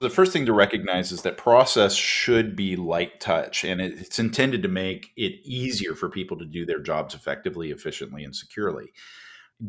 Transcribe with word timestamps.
The 0.00 0.10
first 0.10 0.32
thing 0.32 0.46
to 0.46 0.52
recognize 0.52 1.10
is 1.10 1.22
that 1.22 1.36
process 1.36 1.92
should 1.92 2.54
be 2.54 2.76
light 2.76 3.18
touch 3.18 3.64
and 3.64 3.80
it's 3.80 4.20
intended 4.20 4.62
to 4.62 4.68
make 4.68 5.10
it 5.16 5.40
easier 5.42 5.96
for 5.96 6.08
people 6.08 6.38
to 6.38 6.44
do 6.44 6.64
their 6.64 6.78
jobs 6.78 7.16
effectively, 7.16 7.72
efficiently, 7.72 8.22
and 8.22 8.34
securely. 8.34 8.92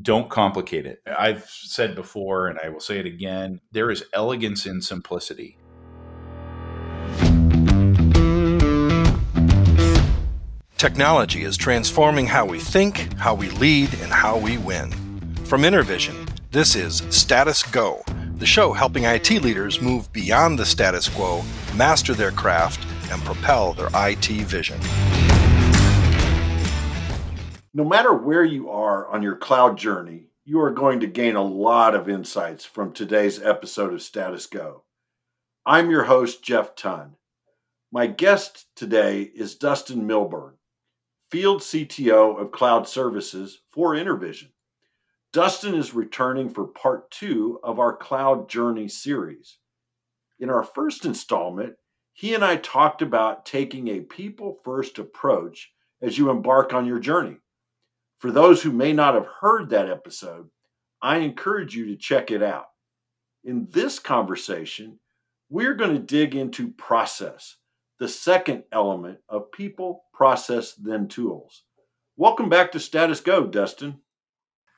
Don't 0.04 0.30
complicate 0.30 0.86
it. 0.86 1.02
I've 1.08 1.50
said 1.50 1.96
before, 1.96 2.48
and 2.48 2.60
I 2.64 2.70
will 2.70 2.80
say 2.80 3.00
it 3.00 3.08
again 3.08 3.62
there 3.72 3.90
is 3.90 4.04
elegance 4.14 4.68
in 4.68 4.82
simplicity. 4.84 5.58
Technology 10.78 11.42
is 11.42 11.58
transforming 11.58 12.28
how 12.28 12.46
we 12.46 12.60
think, 12.60 13.18
how 13.18 13.34
we 13.34 13.50
lead, 13.50 13.92
and 13.96 14.12
how 14.12 14.38
we 14.38 14.60
win. 14.60 14.92
From 15.46 15.64
Intervision, 15.64 16.30
this 16.52 16.76
is 16.76 17.02
Status 17.10 17.64
Go, 17.64 18.04
the 18.40 18.46
show 18.46 18.72
helping 18.72 19.04
IT 19.04 19.30
leaders 19.44 19.82
move 19.82 20.12
beyond 20.14 20.58
the 20.58 20.66
status 20.66 21.10
quo, 21.10 21.44
master 21.76 22.14
their 22.14 22.32
craft, 22.32 22.88
and 23.12 23.22
propel 23.24 23.74
their 23.74 23.90
IT 23.94 24.28
vision. 24.46 24.80
No 27.74 27.84
matter 27.84 28.14
where 28.14 28.46
you 28.46 28.70
are 28.70 29.08
on 29.08 29.22
your 29.22 29.36
cloud 29.36 29.78
journey, 29.78 30.28
you 30.46 30.60
are 30.62 30.72
going 30.72 31.02
to 31.02 31.08
gain 31.08 31.36
a 31.36 31.44
lot 31.44 31.94
of 31.94 32.10
insights 32.10 32.66
from 32.66 32.94
today's 32.94 33.42
episode 33.42 33.94
of 33.94 34.02
Status 34.02 34.46
Go. 34.48 34.84
I'm 35.66 35.92
your 35.92 36.06
host, 36.06 36.42
Jeff 36.42 36.76
Ton. 36.76 37.16
My 37.92 38.08
guest 38.08 38.68
today 38.76 39.22
is 39.22 39.56
Dustin 39.56 40.08
Milberg, 40.08 40.54
Field 41.30 41.62
CTO 41.62 42.40
of 42.40 42.52
Cloud 42.52 42.88
Services 42.88 43.60
for 43.70 43.94
Intervision. 43.94 44.50
Dustin 45.32 45.76
is 45.76 45.94
returning 45.94 46.50
for 46.50 46.66
part 46.66 47.12
two 47.12 47.60
of 47.64 47.80
our 47.80 47.96
Cloud 47.96 48.50
Journey 48.50 48.88
series. 48.88 49.60
In 50.40 50.50
our 50.50 50.64
first 50.64 51.06
installment, 51.06 51.76
he 52.14 52.34
and 52.34 52.44
I 52.44 52.56
talked 52.56 53.04
about 53.04 53.46
taking 53.46 53.90
a 53.90 54.00
people 54.00 54.58
first 54.64 54.98
approach 54.98 55.72
as 56.02 56.18
you 56.18 56.32
embark 56.32 56.74
on 56.74 56.88
your 56.88 56.98
journey. 56.98 57.38
For 58.18 58.32
those 58.32 58.64
who 58.64 58.72
may 58.72 58.92
not 58.92 59.14
have 59.14 59.28
heard 59.40 59.70
that 59.70 59.88
episode, 59.88 60.50
I 61.00 61.18
encourage 61.18 61.76
you 61.76 61.86
to 61.86 61.96
check 61.96 62.32
it 62.32 62.42
out. 62.42 62.70
In 63.44 63.68
this 63.70 64.00
conversation, 64.00 65.00
we're 65.48 65.76
going 65.76 65.94
to 65.94 66.00
dig 66.00 66.34
into 66.34 66.72
process, 66.72 67.56
the 68.00 68.08
second 68.08 68.64
element 68.72 69.20
of 69.30 69.52
people, 69.52 70.06
process, 70.12 70.74
then 70.74 71.08
tools. 71.08 71.66
Welcome 72.18 72.50
back 72.50 72.72
to 72.72 72.80
Status 72.80 73.22
Go, 73.22 73.46
Dustin. 73.46 74.02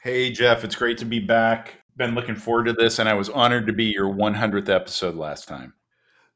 Hey, 0.03 0.31
Jeff, 0.31 0.63
it's 0.63 0.75
great 0.75 0.97
to 0.97 1.05
be 1.05 1.19
back. 1.19 1.75
Been 1.95 2.15
looking 2.15 2.33
forward 2.33 2.65
to 2.65 2.73
this, 2.73 2.97
and 2.97 3.07
I 3.07 3.13
was 3.13 3.29
honored 3.29 3.67
to 3.67 3.73
be 3.73 3.85
your 3.85 4.11
100th 4.11 4.67
episode 4.67 5.13
last 5.13 5.47
time. 5.47 5.75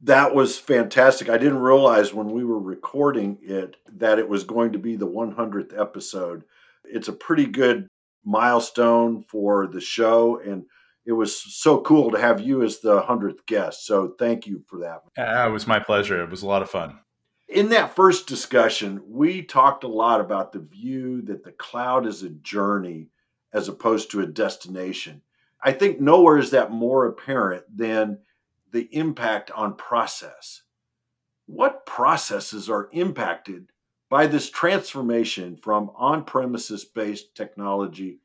That 0.01 0.35
was 0.35 0.59
fantastic. 0.59 1.29
I 1.29 1.39
didn't 1.39 1.57
realize 1.57 2.13
when 2.13 2.29
we 2.29 2.43
were 2.43 2.59
recording 2.59 3.39
it 3.41 3.77
that 3.91 4.19
it 4.19 4.29
was 4.29 4.43
going 4.43 4.73
to 4.73 4.77
be 4.77 4.95
the 4.95 5.07
100th 5.07 5.75
episode. 5.75 6.43
It's 6.83 7.07
a 7.07 7.13
pretty 7.13 7.47
good 7.47 7.87
milestone 8.23 9.23
for 9.23 9.65
the 9.65 9.81
show, 9.81 10.39
and 10.39 10.65
it 11.03 11.13
was 11.13 11.35
so 11.35 11.81
cool 11.81 12.11
to 12.11 12.21
have 12.21 12.39
you 12.39 12.61
as 12.61 12.81
the 12.81 13.01
100th 13.01 13.47
guest. 13.47 13.87
So 13.87 14.13
thank 14.19 14.45
you 14.45 14.63
for 14.67 14.77
that. 14.81 15.01
Uh, 15.17 15.49
it 15.49 15.51
was 15.51 15.65
my 15.65 15.79
pleasure. 15.79 16.21
It 16.21 16.29
was 16.29 16.43
a 16.43 16.47
lot 16.47 16.61
of 16.61 16.69
fun. 16.69 16.99
In 17.47 17.69
that 17.69 17.95
first 17.95 18.27
discussion, 18.27 19.01
we 19.07 19.41
talked 19.41 19.83
a 19.83 19.87
lot 19.87 20.21
about 20.21 20.51
the 20.51 20.59
view 20.59 21.23
that 21.23 21.43
the 21.43 21.51
cloud 21.51 22.05
is 22.05 22.21
a 22.21 22.29
journey 22.29 23.09
as 23.55 23.69
opposed 23.69 24.11
to 24.11 24.19
a 24.19 24.27
destination. 24.27 25.21
I 25.63 25.71
think 25.71 25.99
nowhere 25.99 26.37
is 26.37 26.51
that 26.51 26.71
more 26.71 27.05
apparent 27.05 27.63
than 27.75 28.19
the 28.71 28.89
impact 28.91 29.49
on 29.51 29.75
process. 29.75 30.63
What 31.45 31.85
processes 31.85 32.69
are 32.69 32.89
impacted 32.91 33.71
by 34.09 34.27
this 34.27 34.49
transformation 34.49 35.55
from 35.55 35.89
on 35.95 36.25
premises 36.25 36.83
based 36.83 37.33
technology 37.33 38.19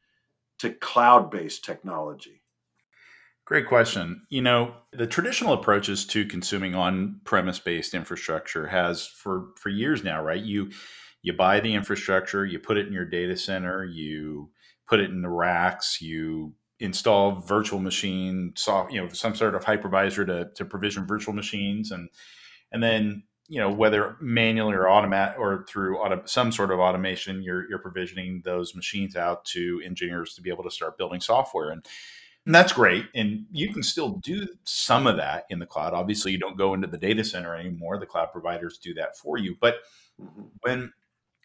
to 0.58 0.70
cloud 0.70 1.30
based 1.30 1.64
technology? 1.64 2.42
Great 3.44 3.68
question. 3.68 4.22
You 4.30 4.42
know, 4.42 4.74
the 4.92 5.06
traditional 5.06 5.52
approaches 5.52 6.06
to 6.06 6.24
consuming 6.24 6.74
on-premise 6.74 7.60
based 7.60 7.94
infrastructure 7.94 8.66
has 8.66 9.06
for 9.06 9.50
for 9.56 9.68
years 9.68 10.02
now, 10.02 10.22
right? 10.22 10.42
You 10.42 10.70
you 11.22 11.34
buy 11.34 11.60
the 11.60 11.74
infrastructure, 11.74 12.44
you 12.44 12.58
put 12.58 12.78
it 12.78 12.86
in 12.88 12.92
your 12.92 13.04
data 13.04 13.36
center, 13.36 13.84
you 13.84 14.50
put 14.90 15.00
it 15.00 15.10
in 15.10 15.22
the 15.22 15.28
racks, 15.28 16.02
you 16.02 16.52
install 16.80 17.40
virtual 17.40 17.78
machine 17.78 18.52
soft, 18.56 18.92
you 18.92 19.00
know, 19.00 19.08
some 19.10 19.34
sort 19.34 19.54
of 19.54 19.64
hypervisor 19.64 20.26
to 20.26 20.50
to 20.54 20.64
provision 20.64 21.06
virtual 21.06 21.32
machines 21.32 21.92
and 21.92 22.08
and 22.72 22.82
then 22.82 23.22
you 23.48 23.60
know 23.60 23.70
whether 23.70 24.16
manually 24.20 24.74
or 24.74 24.88
automatic 24.88 25.38
or 25.38 25.64
through 25.68 25.98
auto, 25.98 26.22
some 26.24 26.50
sort 26.50 26.70
of 26.70 26.80
automation 26.80 27.42
you're, 27.42 27.68
you're 27.68 27.78
provisioning 27.78 28.42
those 28.44 28.74
machines 28.74 29.16
out 29.16 29.44
to 29.44 29.80
engineers 29.84 30.34
to 30.34 30.42
be 30.42 30.50
able 30.50 30.64
to 30.64 30.70
start 30.70 30.98
building 30.98 31.20
software 31.20 31.70
and 31.70 31.86
and 32.46 32.54
that's 32.54 32.72
great. 32.72 33.04
And 33.14 33.44
you 33.52 33.72
can 33.72 33.82
still 33.82 34.18
do 34.24 34.46
some 34.64 35.06
of 35.06 35.18
that 35.18 35.44
in 35.50 35.58
the 35.58 35.66
cloud. 35.66 35.92
Obviously, 35.92 36.32
you 36.32 36.38
don't 36.38 36.56
go 36.56 36.72
into 36.72 36.86
the 36.86 36.96
data 36.96 37.22
center 37.22 37.54
anymore. 37.54 37.98
The 37.98 38.06
cloud 38.06 38.32
providers 38.32 38.78
do 38.78 38.94
that 38.94 39.16
for 39.16 39.36
you. 39.36 39.56
But 39.60 39.76
when 40.62 40.92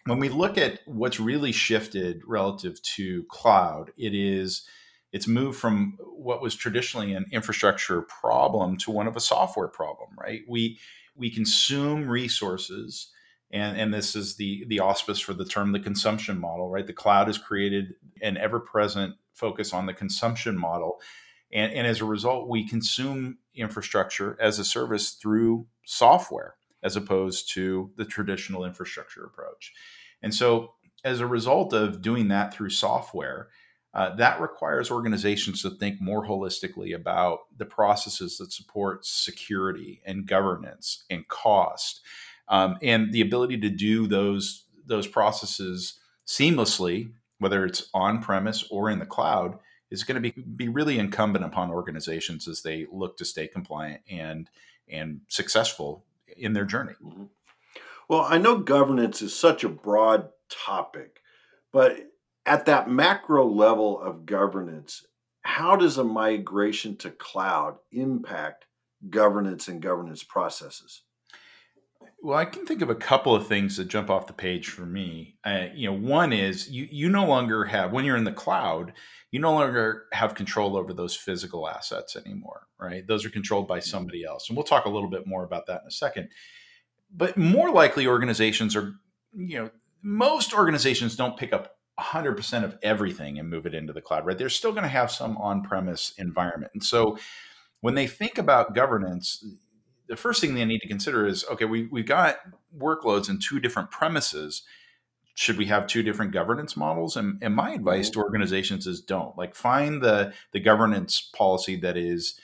when 0.05 0.19
we 0.19 0.29
look 0.29 0.57
at 0.57 0.79
what's 0.85 1.19
really 1.19 1.51
shifted 1.51 2.21
relative 2.27 2.81
to 2.81 3.23
cloud, 3.29 3.91
it 3.97 4.13
is 4.13 4.65
it's 5.11 5.27
moved 5.27 5.57
from 5.57 5.97
what 5.99 6.41
was 6.41 6.55
traditionally 6.55 7.13
an 7.13 7.25
infrastructure 7.31 8.01
problem 8.01 8.77
to 8.77 8.91
one 8.91 9.07
of 9.07 9.15
a 9.15 9.21
software 9.21 9.67
problem, 9.67 10.09
right? 10.19 10.41
We 10.47 10.79
we 11.15 11.29
consume 11.29 12.07
resources 12.07 13.11
and, 13.51 13.77
and 13.79 13.93
this 13.93 14.15
is 14.15 14.35
the 14.35 14.65
the 14.67 14.79
auspice 14.79 15.19
for 15.19 15.33
the 15.33 15.45
term 15.45 15.71
the 15.71 15.79
consumption 15.79 16.39
model, 16.39 16.69
right? 16.69 16.85
The 16.85 16.93
cloud 16.93 17.27
has 17.27 17.37
created 17.37 17.93
an 18.21 18.37
ever-present 18.37 19.15
focus 19.33 19.73
on 19.73 19.85
the 19.85 19.93
consumption 19.93 20.57
model. 20.57 21.01
And, 21.51 21.71
and 21.73 21.87
as 21.87 22.01
a 22.01 22.05
result, 22.05 22.49
we 22.49 22.67
consume 22.67 23.37
infrastructure 23.53 24.37
as 24.41 24.59
a 24.59 24.65
service 24.65 25.11
through 25.11 25.67
software 25.85 26.55
as 26.85 26.95
opposed 26.95 27.51
to 27.53 27.91
the 27.97 28.05
traditional 28.05 28.63
infrastructure 28.63 29.25
approach. 29.25 29.73
And 30.21 30.33
so, 30.33 30.75
as 31.03 31.19
a 31.19 31.27
result 31.27 31.73
of 31.73 32.01
doing 32.01 32.29
that 32.29 32.53
through 32.53 32.69
software, 32.69 33.49
uh, 33.93 34.15
that 34.15 34.39
requires 34.39 34.89
organizations 34.89 35.61
to 35.61 35.69
think 35.69 36.01
more 36.01 36.25
holistically 36.25 36.95
about 36.95 37.39
the 37.57 37.65
processes 37.65 38.37
that 38.37 38.53
support 38.53 39.05
security 39.05 40.01
and 40.05 40.25
governance 40.25 41.03
and 41.09 41.27
cost, 41.27 42.01
um, 42.47 42.77
and 42.81 43.11
the 43.11 43.21
ability 43.21 43.59
to 43.59 43.69
do 43.69 44.07
those 44.07 44.63
those 44.87 45.07
processes 45.07 45.99
seamlessly 46.25 47.09
whether 47.39 47.65
it's 47.65 47.89
on 47.93 48.21
premise 48.21 48.65
or 48.69 48.89
in 48.89 48.99
the 48.99 49.05
cloud, 49.05 49.59
is 49.91 50.03
going 50.03 50.21
to 50.21 50.31
be, 50.31 50.41
be 50.41 50.67
really 50.67 50.97
incumbent 50.97 51.45
upon 51.45 51.69
organizations 51.69 52.47
as 52.47 52.61
they 52.61 52.87
look 52.91 53.17
to 53.17 53.25
stay 53.25 53.47
compliant 53.47 54.01
and 54.09 54.49
and 54.87 55.21
successful 55.27 56.05
in 56.35 56.53
their 56.53 56.65
journey. 56.65 56.93
Mm-hmm. 57.03 57.25
Well, 58.07 58.21
I 58.21 58.37
know 58.37 58.59
governance 58.59 59.21
is 59.21 59.35
such 59.35 59.63
a 59.63 59.69
broad 59.69 60.29
topic, 60.49 61.19
but 61.73 61.97
at 62.45 62.65
that 62.67 62.89
macro 62.89 63.47
level 63.47 63.99
of 63.99 64.25
governance, 64.25 65.05
how 65.41 65.75
does 65.75 65.97
a 65.97 66.03
migration 66.03 66.95
to 66.97 67.09
cloud 67.09 67.77
impact 67.91 68.65
governance 69.09 69.67
and 69.67 69.81
governance 69.81 70.23
processes? 70.23 71.01
Well, 72.25 72.39
I 72.39 72.45
can 72.45 72.65
think 72.65 72.81
of 72.81 72.89
a 72.89 72.95
couple 72.95 73.35
of 73.35 73.45
things 73.45 73.77
that 73.77 73.85
jump 73.85 74.09
off 74.09 74.25
the 74.25 74.33
page 74.33 74.69
for 74.69 74.83
me. 74.83 75.35
Uh, 75.43 75.67
you 75.75 75.87
know, 75.87 75.95
one 75.95 76.33
is 76.33 76.67
you 76.67 76.87
you 76.89 77.07
no 77.07 77.23
longer 77.23 77.65
have 77.65 77.91
when 77.91 78.03
you're 78.03 78.17
in 78.17 78.23
the 78.23 78.31
cloud, 78.31 78.93
you 79.29 79.39
no 79.39 79.53
longer 79.53 80.05
have 80.11 80.33
control 80.33 80.75
over 80.75 80.91
those 80.91 81.15
physical 81.15 81.69
assets 81.69 82.15
anymore, 82.15 82.65
right? 82.79 83.05
Those 83.05 83.25
are 83.25 83.29
controlled 83.29 83.67
by 83.67 83.79
somebody 83.79 84.23
else, 84.23 84.49
and 84.49 84.57
we'll 84.57 84.63
talk 84.63 84.85
a 84.85 84.89
little 84.89 85.07
bit 85.07 85.27
more 85.27 85.43
about 85.43 85.67
that 85.67 85.81
in 85.83 85.87
a 85.87 85.91
second. 85.91 86.29
But 87.15 87.37
more 87.37 87.69
likely, 87.69 88.07
organizations 88.07 88.75
are, 88.75 88.95
you 89.35 89.59
know, 89.59 89.69
most 90.01 90.51
organizations 90.51 91.15
don't 91.15 91.37
pick 91.37 91.53
up 91.53 91.77
100% 91.99 92.63
of 92.63 92.75
everything 92.81 93.37
and 93.37 93.51
move 93.51 93.67
it 93.67 93.75
into 93.75 93.93
the 93.93 94.01
cloud, 94.01 94.25
right? 94.25 94.35
They're 94.35 94.49
still 94.49 94.71
going 94.71 94.81
to 94.81 94.89
have 94.89 95.11
some 95.11 95.37
on-premise 95.37 96.15
environment, 96.17 96.71
and 96.73 96.83
so 96.83 97.19
when 97.81 97.93
they 97.93 98.07
think 98.07 98.39
about 98.39 98.73
governance, 98.73 99.45
the 100.07 100.15
first 100.15 100.41
thing 100.41 100.55
they 100.55 100.65
need 100.65 100.81
to 100.81 100.87
consider 100.87 101.25
is 101.25 101.45
okay, 101.51 101.65
we, 101.65 101.87
we've 101.87 102.05
got 102.05 102.37
workloads 102.77 103.29
in 103.29 103.39
two 103.39 103.59
different 103.59 103.91
premises. 103.91 104.63
Should 105.35 105.57
we 105.57 105.65
have 105.65 105.87
two 105.87 106.03
different 106.03 106.31
governance 106.31 106.77
models? 106.77 107.17
And, 107.17 107.37
and 107.41 107.55
my 107.55 107.71
advice 107.73 108.09
to 108.11 108.19
mm-hmm. 108.19 108.25
organizations 108.25 108.87
is 108.87 109.01
don't 109.01 109.37
like 109.37 109.55
find 109.55 110.01
the 110.01 110.33
the 110.51 110.59
governance 110.59 111.29
policy 111.35 111.75
that 111.77 111.97
is 111.97 112.39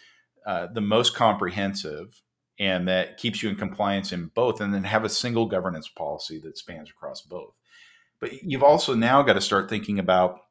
uh, 0.45 0.67
the 0.73 0.81
most 0.81 1.15
comprehensive 1.15 2.21
and 2.59 2.87
that 2.87 3.17
keeps 3.17 3.41
you 3.41 3.49
in 3.49 3.55
compliance 3.55 4.11
in 4.11 4.27
both, 4.35 4.61
and 4.61 4.73
then 4.73 4.83
have 4.83 5.03
a 5.03 5.09
single 5.09 5.47
governance 5.47 5.87
policy 5.87 6.39
that 6.39 6.57
spans 6.57 6.89
across 6.89 7.21
both. 7.21 7.55
But 8.19 8.43
you've 8.43 8.61
also 8.61 8.93
now 8.93 9.23
got 9.23 9.33
to 9.33 9.41
start 9.41 9.67
thinking 9.69 9.97
about 9.97 10.41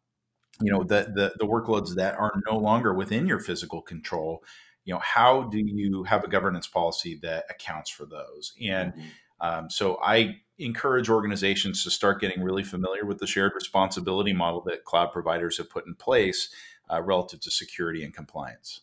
you 0.60 0.72
know 0.72 0.82
the, 0.82 1.10
the 1.14 1.32
the 1.38 1.46
workloads 1.46 1.94
that 1.94 2.16
are 2.16 2.32
no 2.48 2.58
longer 2.58 2.92
within 2.92 3.26
your 3.26 3.38
physical 3.38 3.80
control 3.80 4.42
you 4.90 4.96
know 4.96 5.00
how 5.04 5.42
do 5.42 5.58
you 5.58 6.02
have 6.02 6.24
a 6.24 6.28
governance 6.28 6.66
policy 6.66 7.14
that 7.22 7.44
accounts 7.48 7.90
for 7.90 8.06
those? 8.06 8.54
And 8.60 8.92
mm-hmm. 8.92 9.06
um, 9.40 9.70
so 9.70 9.98
i 10.02 10.36
encourage 10.58 11.08
organizations 11.08 11.84
to 11.84 11.90
start 11.90 12.20
getting 12.20 12.42
really 12.42 12.64
familiar 12.64 13.06
with 13.06 13.18
the 13.18 13.26
shared 13.26 13.52
responsibility 13.54 14.32
model 14.32 14.60
that 14.62 14.84
cloud 14.84 15.10
providers 15.12 15.56
have 15.56 15.70
put 15.70 15.86
in 15.86 15.94
place 15.94 16.50
uh, 16.92 17.00
relative 17.00 17.40
to 17.40 17.50
security 17.50 18.04
and 18.04 18.12
compliance. 18.12 18.80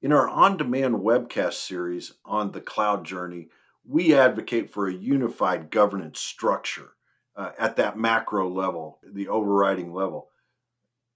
In 0.00 0.12
our 0.12 0.26
on-demand 0.26 0.94
webcast 0.94 1.54
series 1.54 2.12
on 2.24 2.52
the 2.52 2.60
cloud 2.60 3.04
journey 3.04 3.48
we 3.84 4.14
advocate 4.14 4.70
for 4.70 4.86
a 4.86 4.94
unified 4.94 5.70
governance 5.70 6.20
structure 6.20 6.90
uh, 7.34 7.50
at 7.58 7.74
that 7.76 7.98
macro 7.98 8.48
level 8.48 9.00
the 9.04 9.26
overriding 9.26 9.92
level. 9.92 10.28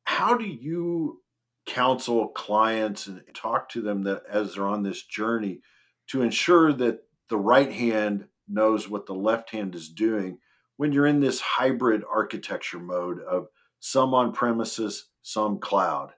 How 0.02 0.36
do 0.36 0.44
you 0.44 1.22
counsel 1.66 2.28
clients 2.28 3.06
and 3.06 3.22
talk 3.34 3.68
to 3.70 3.80
them 3.80 4.02
that 4.04 4.22
as 4.28 4.54
they're 4.54 4.66
on 4.66 4.82
this 4.82 5.02
journey 5.02 5.60
to 6.08 6.22
ensure 6.22 6.72
that 6.72 7.00
the 7.28 7.36
right 7.36 7.72
hand 7.72 8.26
knows 8.48 8.88
what 8.88 9.06
the 9.06 9.14
left 9.14 9.50
hand 9.50 9.74
is 9.74 9.88
doing 9.88 10.38
when 10.76 10.92
you're 10.92 11.06
in 11.06 11.20
this 11.20 11.40
hybrid 11.40 12.02
architecture 12.10 12.80
mode 12.80 13.20
of 13.20 13.48
some 13.80 14.14
on 14.14 14.32
premises, 14.32 15.06
some 15.22 15.58
cloud? 15.58 16.12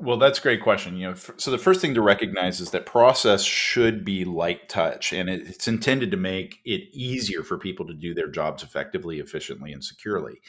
Well, 0.00 0.16
that's 0.16 0.38
a 0.38 0.42
great 0.42 0.62
question. 0.62 0.96
You 0.96 1.08
know, 1.08 1.14
so 1.14 1.50
the 1.50 1.58
first 1.58 1.80
thing 1.80 1.94
to 1.94 2.00
recognize 2.00 2.60
is 2.60 2.70
that 2.70 2.86
process 2.86 3.42
should 3.42 4.04
be 4.04 4.24
light 4.24 4.68
touch, 4.68 5.12
and 5.12 5.28
it's 5.28 5.66
intended 5.66 6.12
to 6.12 6.16
make 6.16 6.60
it 6.64 6.82
easier 6.92 7.42
for 7.42 7.58
people 7.58 7.84
to 7.88 7.94
do 7.94 8.14
their 8.14 8.28
jobs 8.28 8.62
effectively, 8.62 9.18
efficiently, 9.18 9.72
and 9.72 9.82
securely. 9.82 10.40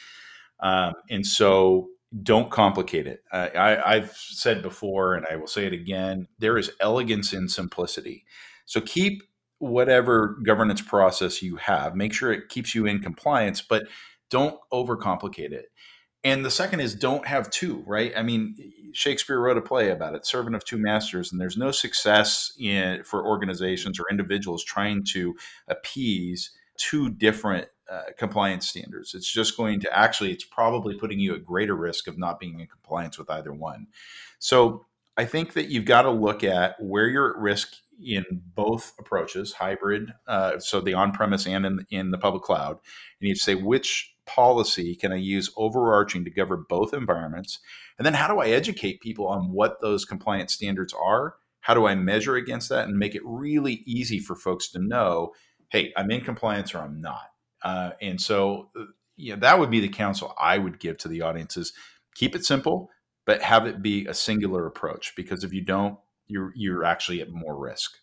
Um, 0.60 0.94
and 1.10 1.26
so, 1.26 1.88
don't 2.22 2.50
complicate 2.50 3.06
it. 3.06 3.22
I, 3.32 3.78
I've 3.84 4.12
said 4.12 4.62
before, 4.62 5.14
and 5.14 5.26
I 5.30 5.36
will 5.36 5.46
say 5.46 5.66
it 5.66 5.72
again 5.72 6.26
there 6.38 6.58
is 6.58 6.72
elegance 6.80 7.32
in 7.32 7.48
simplicity. 7.48 8.24
So 8.66 8.80
keep 8.80 9.22
whatever 9.58 10.38
governance 10.44 10.80
process 10.80 11.42
you 11.42 11.56
have, 11.56 11.94
make 11.94 12.12
sure 12.12 12.32
it 12.32 12.48
keeps 12.48 12.74
you 12.74 12.86
in 12.86 13.00
compliance, 13.00 13.60
but 13.60 13.84
don't 14.30 14.58
overcomplicate 14.72 15.52
it. 15.52 15.66
And 16.22 16.44
the 16.44 16.50
second 16.50 16.80
is 16.80 16.94
don't 16.94 17.26
have 17.26 17.48
two, 17.50 17.82
right? 17.86 18.12
I 18.16 18.22
mean, 18.22 18.54
Shakespeare 18.92 19.40
wrote 19.40 19.56
a 19.56 19.62
play 19.62 19.90
about 19.90 20.14
it, 20.14 20.26
Servant 20.26 20.54
of 20.54 20.64
Two 20.64 20.78
Masters, 20.78 21.32
and 21.32 21.40
there's 21.40 21.56
no 21.56 21.70
success 21.70 22.52
in 22.58 23.04
for 23.04 23.26
organizations 23.26 23.98
or 23.98 24.04
individuals 24.10 24.62
trying 24.62 25.04
to 25.12 25.34
appease 25.68 26.50
two 26.80 27.10
different 27.10 27.68
uh, 27.90 28.12
compliance 28.16 28.66
standards. 28.66 29.14
It's 29.14 29.30
just 29.30 29.56
going 29.56 29.80
to 29.80 29.98
actually, 29.98 30.32
it's 30.32 30.44
probably 30.44 30.94
putting 30.96 31.20
you 31.20 31.34
at 31.34 31.44
greater 31.44 31.76
risk 31.76 32.08
of 32.08 32.16
not 32.16 32.40
being 32.40 32.58
in 32.58 32.66
compliance 32.66 33.18
with 33.18 33.30
either 33.30 33.52
one. 33.52 33.88
So 34.38 34.86
I 35.16 35.26
think 35.26 35.52
that 35.52 35.68
you've 35.68 35.84
got 35.84 36.02
to 36.02 36.10
look 36.10 36.42
at 36.42 36.76
where 36.80 37.08
you're 37.08 37.30
at 37.30 37.36
risk 37.36 37.74
in 38.02 38.24
both 38.54 38.94
approaches, 38.98 39.52
hybrid, 39.52 40.14
uh, 40.26 40.58
so 40.58 40.80
the 40.80 40.94
on-premise 40.94 41.46
and 41.46 41.66
in, 41.66 41.86
in 41.90 42.10
the 42.12 42.18
public 42.18 42.42
cloud, 42.42 42.78
and 43.20 43.28
you'd 43.28 43.36
say 43.36 43.54
which 43.54 44.14
policy 44.24 44.94
can 44.94 45.12
I 45.12 45.16
use 45.16 45.52
overarching 45.56 46.24
to 46.24 46.30
govern 46.30 46.64
both 46.68 46.94
environments, 46.94 47.58
and 47.98 48.06
then 48.06 48.14
how 48.14 48.28
do 48.32 48.40
I 48.40 48.48
educate 48.48 49.02
people 49.02 49.26
on 49.26 49.52
what 49.52 49.82
those 49.82 50.06
compliance 50.06 50.54
standards 50.54 50.94
are? 50.94 51.34
How 51.60 51.74
do 51.74 51.86
I 51.86 51.94
measure 51.94 52.36
against 52.36 52.70
that 52.70 52.88
and 52.88 52.96
make 52.96 53.14
it 53.14 53.22
really 53.24 53.82
easy 53.84 54.18
for 54.18 54.34
folks 54.34 54.70
to 54.70 54.78
know, 54.78 55.32
hey, 55.70 55.92
I'm 55.96 56.10
in 56.10 56.20
compliance 56.20 56.74
or 56.74 56.78
I'm 56.78 57.00
not? 57.00 57.30
Uh, 57.62 57.90
and 58.00 58.20
so, 58.20 58.70
uh, 58.78 58.84
you 59.16 59.34
know, 59.34 59.40
that 59.40 59.58
would 59.58 59.70
be 59.70 59.80
the 59.80 59.88
counsel 59.88 60.34
I 60.38 60.58
would 60.58 60.78
give 60.78 60.98
to 60.98 61.08
the 61.08 61.22
audiences. 61.22 61.72
keep 62.14 62.34
it 62.34 62.44
simple, 62.44 62.90
but 63.26 63.42
have 63.42 63.66
it 63.66 63.82
be 63.82 64.06
a 64.06 64.14
singular 64.14 64.66
approach. 64.66 65.14
Because 65.16 65.44
if 65.44 65.52
you 65.52 65.62
don't, 65.62 65.98
you're 66.26 66.52
you're 66.54 66.84
actually 66.84 67.20
at 67.20 67.30
more 67.30 67.58
risk. 67.58 67.96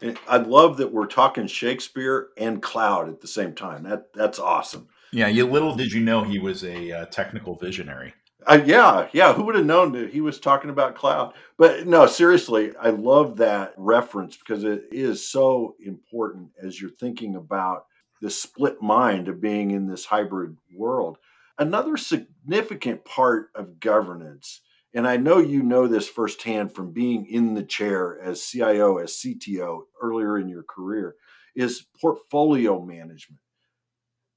And 0.00 0.18
I 0.28 0.38
love 0.38 0.76
that 0.78 0.92
we're 0.92 1.06
talking 1.06 1.46
Shakespeare 1.46 2.28
and 2.36 2.62
cloud 2.62 3.08
at 3.08 3.20
the 3.20 3.28
same 3.28 3.54
time. 3.54 3.84
That 3.84 4.12
that's 4.12 4.38
awesome. 4.38 4.88
Yeah, 5.12 5.28
you 5.28 5.46
little 5.46 5.74
did 5.74 5.92
you 5.92 6.02
know 6.02 6.24
he 6.24 6.38
was 6.38 6.64
a 6.64 6.92
uh, 6.92 7.06
technical 7.06 7.56
visionary. 7.56 8.14
Uh, 8.48 8.62
yeah, 8.64 9.08
yeah. 9.12 9.34
Who 9.34 9.44
would 9.44 9.56
have 9.56 9.66
known 9.66 9.92
that 9.92 10.10
he 10.10 10.22
was 10.22 10.40
talking 10.40 10.70
about 10.70 10.94
cloud? 10.94 11.34
But 11.58 11.86
no, 11.86 12.06
seriously, 12.06 12.72
I 12.80 12.88
love 12.88 13.36
that 13.36 13.74
reference 13.76 14.38
because 14.38 14.64
it 14.64 14.84
is 14.90 15.28
so 15.28 15.76
important 15.84 16.52
as 16.62 16.80
you're 16.80 16.88
thinking 16.88 17.36
about 17.36 17.84
the 18.22 18.30
split 18.30 18.80
mind 18.80 19.28
of 19.28 19.42
being 19.42 19.70
in 19.70 19.86
this 19.86 20.06
hybrid 20.06 20.56
world. 20.74 21.18
Another 21.58 21.98
significant 21.98 23.04
part 23.04 23.50
of 23.54 23.80
governance, 23.80 24.62
and 24.94 25.06
I 25.06 25.18
know 25.18 25.38
you 25.38 25.62
know 25.62 25.86
this 25.86 26.08
firsthand 26.08 26.72
from 26.74 26.92
being 26.92 27.26
in 27.26 27.52
the 27.52 27.62
chair 27.62 28.18
as 28.18 28.42
CIO, 28.42 28.96
as 28.96 29.12
CTO 29.12 29.82
earlier 30.00 30.38
in 30.38 30.48
your 30.48 30.62
career, 30.62 31.16
is 31.54 31.84
portfolio 32.00 32.80
management. 32.80 33.40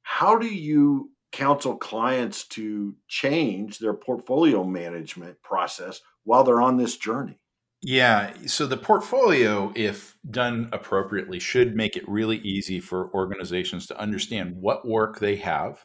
How 0.02 0.38
do 0.38 0.48
you 0.48 1.12
counsel 1.32 1.76
clients 1.78 2.46
to 2.46 2.96
change 3.08 3.80
their 3.80 3.94
portfolio 3.94 4.64
management 4.64 5.42
process 5.42 6.02
while 6.24 6.44
they're 6.44 6.62
on 6.62 6.78
this 6.78 6.98
journey? 6.98 7.40
Yeah. 7.82 8.34
So 8.46 8.68
the 8.68 8.78
portfolio, 8.78 9.72
if 9.76 10.16
done 10.30 10.70
appropriately, 10.72 11.40
should 11.40 11.76
make 11.76 11.98
it 11.98 12.08
really 12.08 12.38
easy 12.38 12.80
for 12.80 13.12
organizations 13.14 13.88
to 13.88 14.00
understand 14.00 14.56
what 14.58 14.88
work 14.88 15.20
they 15.20 15.38
have 15.38 15.84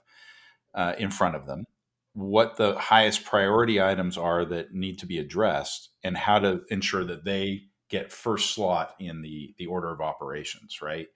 uh, 0.75 0.93
in 0.99 1.11
front 1.11 1.37
of 1.37 1.47
them, 1.47 1.65
what 2.13 2.59
the 2.59 2.77
highest 2.79 3.25
priority 3.25 3.81
items 3.81 4.19
are 4.19 4.45
that 4.45 4.75
need 4.75 4.99
to 4.99 5.07
be 5.07 5.19
addressed, 5.19 5.89
and 6.03 6.19
how 6.19 6.39
to 6.39 6.61
ensure 6.69 7.05
that 7.05 7.25
they 7.25 7.63
get 7.89 8.13
first 8.13 8.51
slot 8.51 8.95
in 8.99 9.23
the 9.23 9.55
the 9.59 9.67
order 9.67 9.91
of 9.91 10.03
operations. 10.03 10.83
Right. 10.83 11.07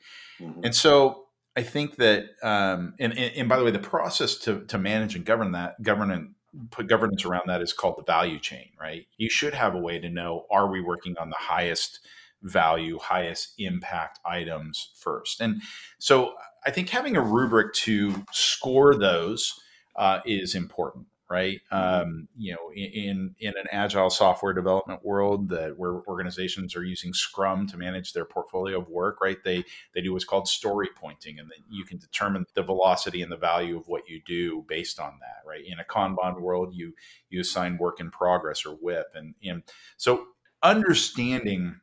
Mm-hmm. 0.41 0.65
And 0.65 0.75
so 0.75 1.27
I 1.57 1.63
think 1.63 1.97
that, 1.97 2.27
um, 2.43 2.95
and, 3.01 3.13
and, 3.13 3.37
and 3.37 3.49
by 3.49 3.59
the 3.59 3.65
way, 3.65 3.71
the 3.71 3.79
process 3.79 4.37
to 4.39 4.65
to 4.67 4.79
manage 4.79 5.17
and 5.17 5.25
govern 5.25 5.53
that 5.53 5.83
governance 5.83 6.31
put 6.71 6.89
governance 6.89 7.25
around 7.25 7.45
that 7.47 7.63
is 7.63 7.73
called 7.73 7.97
the 7.97 8.03
value 8.03 8.39
chain, 8.39 8.71
right? 8.81 9.07
You 9.17 9.31
should 9.31 9.55
have 9.55 9.75
a 9.75 9.79
way 9.79 9.99
to 9.99 10.09
know 10.09 10.47
are 10.51 10.71
we 10.71 10.81
working 10.81 11.17
on 11.19 11.31
the 11.31 11.37
highest 11.37 12.01
value, 12.43 12.99
highest 12.99 13.55
impact 13.59 14.19
items 14.25 14.91
first. 14.97 15.41
And 15.41 15.63
so 15.99 16.35
I 16.65 16.71
think 16.71 16.89
having 16.89 17.17
a 17.17 17.21
rubric 17.23 17.75
to 17.75 18.25
score 18.33 18.97
those 18.97 19.61
uh, 19.97 20.21
is 20.25 20.55
important 20.55 21.07
right? 21.31 21.61
Mm-hmm. 21.73 22.03
Um, 22.03 22.29
you 22.37 22.53
know, 22.53 22.73
in 22.75 23.35
in 23.39 23.55
an 23.57 23.67
agile 23.71 24.11
software 24.11 24.53
development 24.53 25.05
world 25.05 25.49
that 25.51 25.79
where 25.79 26.03
organizations 26.09 26.75
are 26.75 26.83
using 26.83 27.15
Scrum 27.15 27.69
to 27.69 27.77
manage 27.77 28.13
their 28.13 28.25
portfolio 28.25 28.81
of 28.81 28.89
work, 28.89 29.21
right? 29.23 29.39
They 29.45 29.65
they 29.95 30.01
do 30.01 30.13
what's 30.13 30.25
called 30.25 30.49
story 30.49 30.89
pointing, 30.95 31.39
and 31.39 31.49
then 31.49 31.65
you 31.71 31.85
can 31.85 31.99
determine 31.99 32.47
the 32.55 32.65
velocity 32.65 33.23
and 33.23 33.31
the 33.31 33.37
value 33.37 33.79
of 33.79 33.87
what 33.87 34.09
you 34.09 34.21
do 34.27 34.65
based 34.69 34.99
on 34.99 35.19
that, 35.21 35.49
right? 35.49 35.65
In 35.65 35.79
a 35.79 35.85
Kanban 35.85 36.41
world, 36.41 36.75
you 36.75 36.95
you 37.31 37.41
assign 37.41 37.79
work 37.79 38.01
in 38.01 38.11
progress 38.11 38.67
or 38.67 38.77
WIP, 38.81 39.07
and 39.15 39.35
and 39.45 39.63
so 39.97 40.27
understanding 40.63 41.77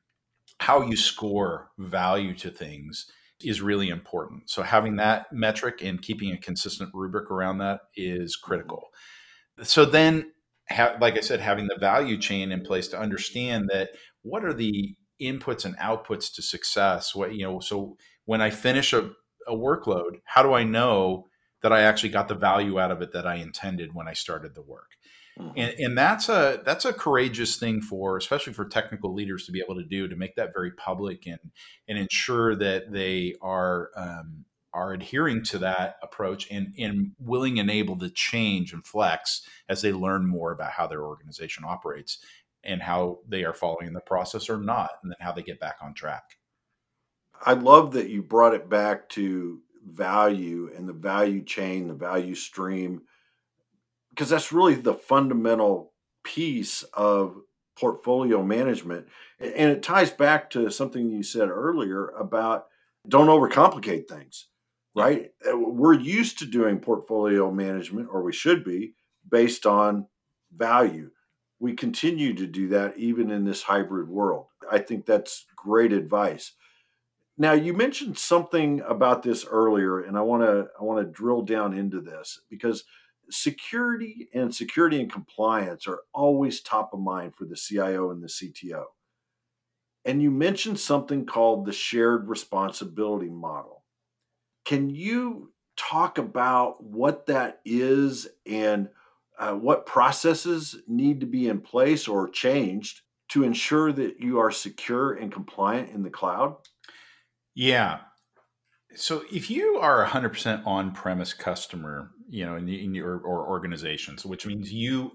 how 0.60 0.82
you 0.82 0.98
score 0.98 1.70
value 1.78 2.34
to 2.34 2.50
things 2.50 3.10
is 3.44 3.62
really 3.62 3.90
important. 3.90 4.50
So 4.50 4.64
having 4.64 4.96
that 4.96 5.32
metric 5.32 5.82
and 5.84 6.02
keeping 6.02 6.32
a 6.32 6.38
consistent 6.38 6.90
rubric 6.94 7.30
around 7.30 7.60
that 7.60 7.82
is 7.96 8.36
mm-hmm. 8.36 8.50
So 9.64 9.86
then 9.86 10.32
ha- 10.70 10.96
like 11.00 11.18
i 11.18 11.22
said 11.22 11.40
having 11.40 11.68
the 11.68 11.78
value 11.80 12.18
chain 12.18 12.52
in 12.52 12.62
place 12.62 12.88
to 12.88 13.00
understand 13.00 13.70
that 13.72 13.90
what 14.24 14.44
are 14.44 14.54
the 14.54 14.96
inputs 15.22 15.66
and 15.66 15.78
outputs 15.78 16.34
to 16.34 16.42
success 16.42 17.16
what 17.16 17.34
you 17.34 17.44
know 17.44 17.60
so 17.60 17.98
when 18.26 18.42
i 18.42 18.50
finish 18.50 18.94
a, 18.94 19.10
a 19.48 19.54
workload 19.54 20.20
how 20.26 20.44
do 20.44 20.54
i 20.54 20.64
know 20.64 21.28
that 21.64 21.74
i 21.74 21.82
actually 21.82 22.10
got 22.10 22.28
the 22.28 22.36
value 22.36 22.80
out 22.80 22.92
of 22.92 23.02
it 23.02 23.12
that 23.14 23.26
i 23.26 23.36
intended 23.36 23.94
when 23.94 24.08
i 24.08 24.14
started 24.14 24.54
the 24.54 24.62
work 24.62 24.92
mm-hmm. 25.40 25.52
and, 25.58 25.74
and 25.80 25.98
that's 25.98 26.30
a 26.30 26.62
that's 26.66 26.86
a 26.86 26.94
courageous 26.94 27.58
thing 27.58 27.82
for 27.82 28.18
especially 28.18 28.54
for 28.54 28.66
technical 28.66 29.14
leaders 29.14 29.46
to 29.46 29.52
be 29.52 29.60
able 29.60 29.76
to 29.76 29.88
do 29.88 30.08
to 30.08 30.16
make 30.16 30.36
that 30.36 30.54
very 30.54 30.72
public 30.72 31.26
and 31.26 31.40
and 31.88 31.98
ensure 31.98 32.56
that 32.56 32.92
they 32.92 33.34
are 33.42 33.90
um, 33.96 34.46
are 34.78 34.94
adhering 34.94 35.44
to 35.44 35.58
that 35.58 35.96
approach 36.04 36.48
and, 36.52 36.72
and 36.78 37.12
willing 37.20 37.60
and 37.60 37.72
able 37.72 37.98
to 37.98 38.12
change 38.12 38.74
and 38.74 38.86
flex 38.86 39.42
as 39.68 39.82
they 39.82 39.92
learn 39.92 40.28
more 40.28 40.52
about 40.52 40.72
how 40.72 40.86
their 40.86 41.04
organization 41.04 41.64
operates 41.68 42.20
and 42.64 42.84
how 42.84 43.18
they 43.28 43.44
are 43.44 43.54
following 43.54 43.94
the 43.94 44.00
process 44.00 44.50
or 44.52 44.60
not, 44.60 44.92
and 45.02 45.12
then 45.12 45.18
how 45.20 45.32
they 45.32 45.42
get 45.42 45.60
back 45.60 45.78
on 45.82 45.96
track. 45.96 46.38
I 47.44 47.54
love 47.54 47.94
that 47.94 48.10
you 48.10 48.22
brought 48.22 48.54
it 48.54 48.70
back 48.70 49.10
to 49.10 49.62
value 49.84 50.70
and 50.76 50.88
the 50.88 50.94
value 50.94 51.44
chain, 51.44 51.88
the 51.88 51.96
value 51.96 52.36
stream, 52.36 53.02
because 54.12 54.30
that's 54.30 54.52
really 54.52 54.76
the 54.76 54.94
fundamental 54.94 55.94
piece 56.24 56.84
of 56.94 57.36
portfolio 57.80 58.44
management. 58.44 59.08
And 59.40 59.72
it 59.72 59.82
ties 59.82 60.12
back 60.12 60.52
to 60.52 60.70
something 60.70 61.10
you 61.10 61.24
said 61.24 61.50
earlier 61.50 62.10
about 62.10 62.68
don't 63.08 63.28
overcomplicate 63.28 64.08
things 64.08 64.48
right? 64.98 65.32
Uh, 65.48 65.58
we're 65.58 65.94
used 65.94 66.40
to 66.40 66.46
doing 66.46 66.80
portfolio 66.80 67.52
management, 67.52 68.10
or 68.12 68.24
we 68.24 68.34
should 68.34 68.64
be, 68.64 68.94
based 69.30 69.66
on 69.66 70.08
value. 70.56 71.12
we 71.60 71.74
continue 71.74 72.34
to 72.36 72.46
do 72.46 72.68
that 72.70 72.98
even 72.98 73.32
in 73.32 73.44
this 73.44 73.64
hybrid 73.64 74.08
world. 74.08 74.46
I 74.72 74.80
think 74.80 75.06
that's 75.06 75.46
great 75.56 75.92
advice. 75.92 76.54
Now, 77.38 77.54
you 77.54 77.74
mentioned 77.74 78.18
something 78.18 78.82
about 78.82 79.24
this 79.24 79.46
earlier, 79.46 80.02
and 80.02 80.18
I 80.18 80.22
want 80.22 80.44
to 80.44 80.68
I 80.80 80.84
want 80.84 81.06
to 81.06 81.12
drill 81.12 81.44
down 81.44 81.78
into 81.78 82.02
this 82.02 82.40
because 82.50 82.84
security 83.30 84.30
and 84.34 84.54
security 84.54 85.00
and 85.00 85.12
compliance 85.12 85.88
are 85.88 86.02
always 86.14 86.62
top 86.62 86.94
of 86.94 87.00
mind 87.00 87.36
for 87.36 87.46
the 87.46 87.56
CIO 87.56 88.12
and 88.12 88.24
the 88.24 88.28
CTO. 88.28 88.86
And 90.06 90.22
you 90.22 90.32
mentioned 90.32 90.80
something 90.80 91.26
called 91.26 91.66
the 91.66 91.74
shared 91.74 92.28
responsibility 92.30 93.30
model. 93.30 93.77
Can 94.68 94.90
you 94.90 95.54
talk 95.78 96.18
about 96.18 96.84
what 96.84 97.28
that 97.28 97.62
is 97.64 98.28
and 98.46 98.90
uh, 99.40 99.54
what 99.54 99.86
processes 99.86 100.76
need 100.90 101.22
to 101.22 101.26
be 101.26 101.48
in 101.48 101.62
place 101.62 102.06
or 102.06 102.28
changed 102.28 103.00
to 103.30 103.46
ensure 103.46 103.94
that 103.94 104.20
you 104.20 104.40
are 104.40 104.52
secure 104.52 105.14
and 105.14 105.32
compliant 105.32 105.92
in 105.92 106.04
the 106.04 106.10
cloud? 106.10 106.58
Yeah. 107.56 108.00
So 108.94 109.24
if 109.32 109.50
you 109.50 109.78
are 109.78 110.04
a 110.04 110.10
100% 110.10 110.68
on-premise 110.68 111.34
customer, 111.34 112.12
you 112.28 112.46
know, 112.46 112.58
in, 112.58 112.68
in 112.68 112.94
your 112.94 113.20
or 113.20 113.48
organizations, 113.48 114.26
which 114.26 114.46
means 114.46 114.74
you 114.74 115.14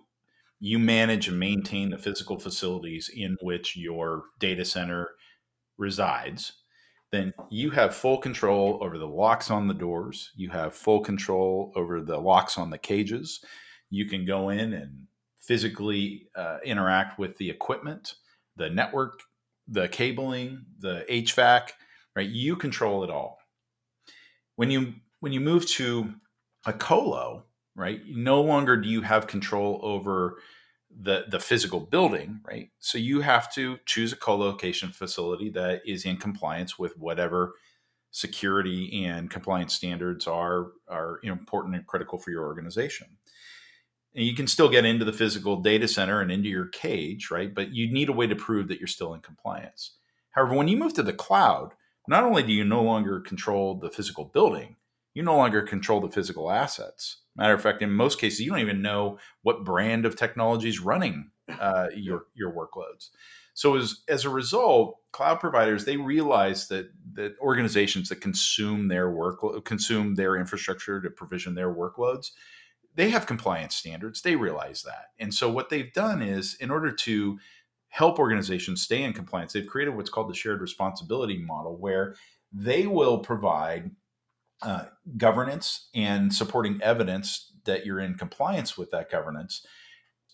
you 0.61 0.79
manage 0.79 1.29
and 1.29 1.39
maintain 1.39 1.91
the 1.91 1.99
physical 1.99 2.39
facilities 2.39 3.11
in 3.15 3.37
which 3.43 3.77
your 3.77 4.23
data 4.39 4.65
center 4.65 5.11
resides, 5.77 6.62
then 7.13 7.33
you 7.51 7.71
have 7.71 7.95
full 7.95 8.17
control 8.17 8.79
over 8.81 8.99
the 8.99 9.07
locks 9.07 9.51
on 9.51 9.69
the 9.69 9.75
doors. 9.75 10.33
You 10.35 10.49
have 10.49 10.75
full 10.75 11.01
control 11.01 11.71
over 11.77 12.01
the 12.01 12.19
locks 12.19 12.57
on 12.57 12.71
the 12.71 12.79
cages. 12.79 13.45
You 13.91 14.07
can 14.07 14.25
go 14.25 14.49
in 14.49 14.73
and 14.73 15.07
physically 15.39 16.29
uh, 16.35 16.59
interact 16.65 17.19
with 17.19 17.37
the 17.37 17.51
equipment, 17.51 18.15
the 18.57 18.71
network, 18.71 19.21
the 19.69 19.89
cabling, 19.89 20.65
the 20.79 21.05
HVAC, 21.11 21.69
right? 22.17 22.29
You 22.29 22.57
control 22.57 23.05
it 23.05 23.11
all. 23.11 23.39
When 24.57 24.71
you 24.71 24.95
when 25.21 25.33
you 25.33 25.41
move 25.41 25.67
to 25.67 26.15
a 26.65 26.73
colo, 26.73 27.45
right? 27.77 28.01
No 28.09 28.41
longer 28.41 28.77
do 28.77 28.89
you 28.89 29.03
have 29.03 29.27
control 29.27 29.81
over 29.83 30.39
the 31.01 31.25
the 31.29 31.41
physical 31.41 31.81
building, 31.81 32.41
right? 32.47 32.71
So 32.79 32.99
you 32.99 33.21
have 33.21 33.53
to 33.55 33.79
choose 33.87 34.13
a 34.13 34.17
co-location 34.17 34.91
facility 34.91 35.51
that 35.51 35.83
is 35.87 36.05
in 36.05 36.17
compliance 36.17 36.79
with 36.79 36.97
whatever 36.99 37.55
security 38.11 39.05
and 39.05 39.31
compliance 39.31 39.75
standards 39.75 40.27
are 40.27 40.73
are 40.89 41.21
important 41.23 41.75
and 41.75 41.87
critical 41.87 42.19
for 42.19 42.31
your 42.31 42.45
organization. 42.45 43.09
And 44.15 44.27
you 44.27 44.35
can 44.35 44.47
still 44.47 44.69
get 44.69 44.85
into 44.85 45.07
the 45.07 45.13
physical 45.13 45.57
data 45.57 45.89
center 45.89 46.21
and 46.21 46.31
into 46.31 46.49
your 46.49 46.67
cage, 46.67 47.31
right? 47.31 47.55
But 47.55 47.73
you 47.73 47.91
need 47.91 48.11
a 48.11 48.13
way 48.13 48.27
to 48.27 48.37
prove 48.37 48.69
that 48.69 48.79
you're 48.79 48.87
still 48.87 49.15
in 49.15 49.21
compliance. 49.21 49.97
However, 50.33 50.55
when 50.55 50.69
you 50.69 50.77
move 50.77 50.93
to 50.95 51.03
the 51.03 51.15
cloud, 51.15 51.73
not 52.07 52.25
only 52.25 52.43
do 52.43 52.53
you 52.53 52.65
no 52.65 52.83
longer 52.83 53.21
control 53.21 53.75
the 53.75 53.91
physical 53.91 54.27
building, 54.27 54.77
you 55.15 55.23
no 55.23 55.37
longer 55.37 55.63
control 55.63 56.01
the 56.01 56.11
physical 56.11 56.51
assets. 56.51 57.19
Matter 57.37 57.55
of 57.55 57.63
fact, 57.63 57.83
in 57.83 57.91
most 57.91 58.21
cases, 58.21 58.41
you 58.41 58.51
don't 58.51 58.61
even 58.61 58.83
know 58.83 59.19
what 59.43 59.65
brand 59.65 60.05
of 60.05 60.17
technology 60.17 60.69
is 60.69 60.81
running 60.81 61.31
uh, 61.49 61.89
your 61.95 62.27
your 62.35 62.53
workloads. 62.53 63.09
So 63.55 63.77
as 63.77 64.03
as 64.09 64.25
a 64.25 64.31
result, 64.31 64.97
cloud 65.13 65.41
providers 65.41 65.85
they 65.85 65.97
realize 65.97 66.69
that 66.69 66.91
that 67.15 67.35
organizations 67.41 68.09
that 68.09 68.21
consume 68.21 68.89
their 68.89 69.11
work 69.11 69.65
consume 69.65 70.15
their 70.15 70.37
infrastructure 70.37 71.01
to 71.01 71.11
provision 71.11 71.55
their 71.55 71.75
workloads, 71.75 72.31
they 72.95 73.11
have 73.11 73.27
compliance 73.27 73.77
standards. 73.77 74.23
They 74.23 74.37
realize 74.37 74.83
that, 74.83 75.07
and 75.19 75.33
so 75.33 75.51
what 75.51 75.69
they've 75.69 75.93
done 75.93 76.23
is, 76.23 76.55
in 76.61 76.71
order 76.71 76.93
to 76.93 77.39
help 77.89 78.19
organizations 78.19 78.81
stay 78.81 79.03
in 79.03 79.13
compliance, 79.13 79.53
they've 79.53 79.67
created 79.67 79.95
what's 79.95 80.09
called 80.09 80.31
the 80.31 80.35
shared 80.35 80.63
responsibility 80.63 81.37
model, 81.37 81.77
where 81.77 82.15
they 82.53 82.87
will 82.87 83.19
provide 83.19 83.91
uh, 84.63 84.85
governance 85.17 85.89
and 85.95 86.33
supporting 86.33 86.81
evidence 86.83 87.53
that 87.65 87.85
you're 87.85 88.01
in 88.01 88.15
compliance 88.15 88.77
with 88.77 88.91
that 88.91 89.11
governance. 89.11 89.65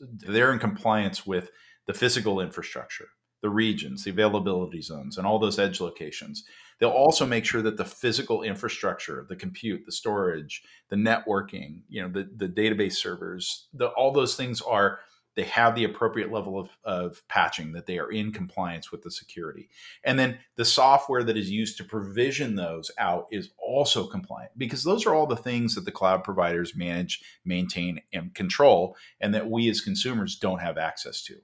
They're 0.00 0.52
in 0.52 0.58
compliance 0.58 1.26
with 1.26 1.50
the 1.87 1.94
physical 1.94 2.40
infrastructure, 2.40 3.08
the 3.42 3.50
regions, 3.50 4.04
the 4.04 4.11
availability 4.11 4.82
zones, 4.82 5.18
and 5.18 5.26
all 5.26 5.38
those 5.38 5.58
edge 5.58 5.80
locations. 5.80 6.44
They'll 6.78 6.90
also 6.90 7.26
make 7.26 7.44
sure 7.44 7.62
that 7.62 7.76
the 7.76 7.85
physical 7.85 8.42
infrastructure, 8.42 9.26
the 9.28 9.37
compute, 9.37 9.82
the 9.85 9.92
storage, 9.92 10.62
the 10.90 10.97
networking, 10.97 11.80
you 11.88 12.02
know, 12.02 12.08
the, 12.08 12.28
the 12.37 12.49
database 12.49 12.94
servers, 12.94 13.66
the, 13.73 13.88
all 13.88 14.12
those 14.12 14.37
things 14.37 14.61
are 14.61 15.00
they 15.38 15.45
have 15.45 15.76
the 15.76 15.85
appropriate 15.85 16.33
level 16.33 16.59
of, 16.59 16.68
of 16.83 17.23
patching, 17.28 17.71
that 17.71 17.87
they 17.87 17.97
are 17.97 18.11
in 18.11 18.33
compliance 18.33 18.90
with 18.90 19.02
the 19.02 19.11
security. 19.12 19.68
And 20.02 20.18
then 20.18 20.40
the 20.57 20.64
software 20.64 21.23
that 21.23 21.37
is 21.37 21.49
used 21.49 21.76
to 21.76 21.85
provision 21.85 22.57
those 22.57 22.90
out 22.99 23.28
is 23.30 23.50
also 23.57 24.09
compliant 24.09 24.50
because 24.59 24.83
those 24.83 25.07
are 25.07 25.14
all 25.14 25.28
the 25.28 25.37
things 25.37 25.76
that 25.76 25.85
the 25.85 25.92
cloud 25.92 26.25
providers 26.25 26.75
manage, 26.75 27.23
maintain, 27.45 28.00
and 28.12 28.35
control, 28.35 28.97
and 29.21 29.33
that 29.33 29.49
we 29.49 29.68
as 29.68 29.80
consumers 29.80 30.35
don't 30.35 30.61
have 30.61 30.76
access 30.76 31.23
to. 31.23 31.37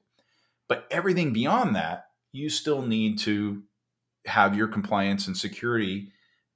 But 0.69 0.89
everything 0.91 1.33
beyond 1.33 1.77
that, 1.77 2.07
you 2.33 2.51
still 2.51 2.83
need 2.83 3.21
to 3.21 3.63
have 4.27 4.57
your 4.57 4.67
compliance 4.67 5.29
and 5.29 5.37
security 5.37 6.09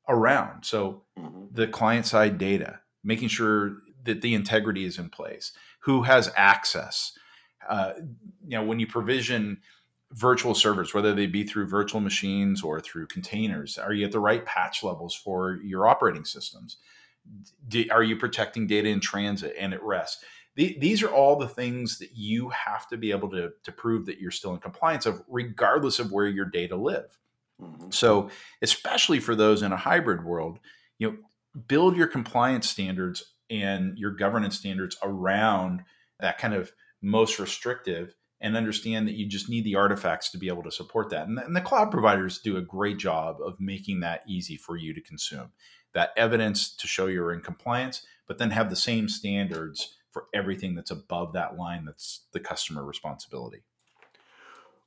around. 0.09 0.65
So 0.65 1.05
mm-hmm. 1.17 1.45
the 1.53 1.69
client 1.69 2.05
side 2.05 2.37
data, 2.37 2.81
making 3.05 3.29
sure 3.29 3.77
that 4.03 4.23
the 4.23 4.35
integrity 4.35 4.85
is 4.85 4.99
in 4.99 5.09
place, 5.09 5.53
who 5.83 6.03
has 6.03 6.33
access, 6.37 7.13
uh, 7.69 7.93
you 8.47 8.57
know, 8.57 8.63
when 8.63 8.81
you 8.81 8.87
provision 8.87 9.59
virtual 10.13 10.55
servers, 10.55 10.95
whether 10.95 11.15
they 11.15 11.27
be 11.27 11.45
through 11.45 11.67
virtual 11.67 12.01
machines 12.01 12.63
or 12.63 12.81
through 12.81 13.07
containers, 13.07 13.79
are 13.79 13.93
you 13.93 14.07
at 14.07 14.13
the 14.13 14.21
right 14.21 14.45
patch 14.45 14.83
levels 14.83 15.15
for 15.15 15.61
your 15.63 15.87
operating 15.87 16.25
systems? 16.25 16.79
Do, 17.69 17.85
are 17.91 18.03
you 18.03 18.17
protecting 18.17 18.67
data 18.67 18.89
in 18.89 19.01
transit 19.01 19.55
and 19.59 19.75
at 19.75 19.83
rest? 19.83 20.25
The, 20.57 20.77
these 20.81 21.03
are 21.03 21.09
all 21.09 21.37
the 21.37 21.47
things 21.47 21.99
that 21.99 22.17
you 22.17 22.49
have 22.49 22.89
to 22.89 22.97
be 22.97 23.11
able 23.11 23.31
to, 23.31 23.53
to 23.63 23.73
prove 23.73 24.07
that 24.07 24.19
you're 24.19 24.31
still 24.31 24.55
in 24.55 24.61
compliance 24.61 25.07
of, 25.07 25.23
regardless 25.29 25.99
of 25.99 26.11
where 26.11 26.27
your 26.27 26.47
data 26.47 26.75
live. 26.75 27.19
Mm-hmm. 27.63 27.91
So, 27.91 28.31
especially 28.63 29.21
for 29.21 29.35
those 29.35 29.63
in 29.63 29.73
a 29.73 29.77
hybrid 29.77 30.25
world, 30.25 30.59
you 30.99 31.11
know, 31.11 31.17
build 31.67 31.97
your 31.97 32.07
compliance 32.07 32.69
standards 32.69 33.35
and 33.51 33.99
your 33.99 34.11
governance 34.11 34.57
standards 34.57 34.97
around 35.03 35.85
that 36.21 36.39
kind 36.39 36.55
of 36.55 36.73
most 37.03 37.39
restrictive 37.39 38.15
and 38.41 38.57
understand 38.57 39.09
that 39.09 39.17
you 39.17 39.27
just 39.27 39.49
need 39.49 39.65
the 39.65 39.75
artifacts 39.75 40.31
to 40.31 40.39
be 40.39 40.49
able 40.49 40.63
to 40.63 40.71
support 40.71 41.11
that. 41.11 41.27
And 41.27 41.37
the, 41.37 41.45
and 41.45 41.57
the, 41.57 41.61
cloud 41.61 41.91
providers 41.91 42.39
do 42.39 42.57
a 42.57 42.63
great 42.63 42.99
job 42.99 43.39
of 43.45 43.59
making 43.59 44.01
that 44.01 44.23
easy 44.29 44.57
for 44.57 44.77
you 44.77 44.95
to 44.95 45.01
consume. 45.01 45.51
That 45.95 46.13
evidence 46.17 46.75
to 46.77 46.87
show 46.87 47.07
you're 47.07 47.33
in 47.33 47.41
compliance, 47.41 48.07
but 48.27 48.39
then 48.39 48.51
have 48.51 48.71
the 48.71 48.77
same 48.77 49.09
standards 49.09 49.97
for 50.13 50.27
everything 50.33 50.75
that's 50.75 50.91
above 50.91 51.33
that 51.33 51.57
line 51.57 51.85
that's 51.85 52.27
the 52.33 52.41
customer 52.41 52.85
responsibility. 52.85 53.63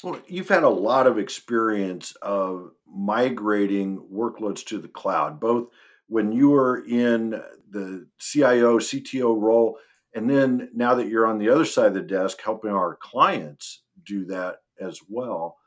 Well, 0.03 0.19
you've 0.27 0.49
had 0.49 0.63
a 0.63 0.69
lot 0.69 1.05
of 1.05 1.19
experience 1.19 2.13
of 2.21 2.71
migrating 2.87 3.99
workloads 4.11 4.65
to 4.65 4.79
the 4.79 4.87
cloud, 4.87 5.39
both 5.39 5.67
when 6.07 6.31
you 6.31 6.49
were 6.49 6.83
in 6.85 7.41
the 7.69 8.07
CIO, 8.19 8.79
CTO 8.79 9.39
role 9.39 9.77
and 10.13 10.29
then 10.29 10.69
now 10.73 10.95
that 10.95 11.07
you're 11.07 11.27
on 11.27 11.37
the 11.37 11.49
other 11.49 11.65
side 11.65 11.87
of 11.87 11.93
the 11.93 12.01
desk 12.01 12.39
helping 12.43 12.71
our 12.71 12.95
clients 12.95 13.83
do 14.05 14.25
that 14.25 14.57
as 14.79 14.99
well, 15.07 15.57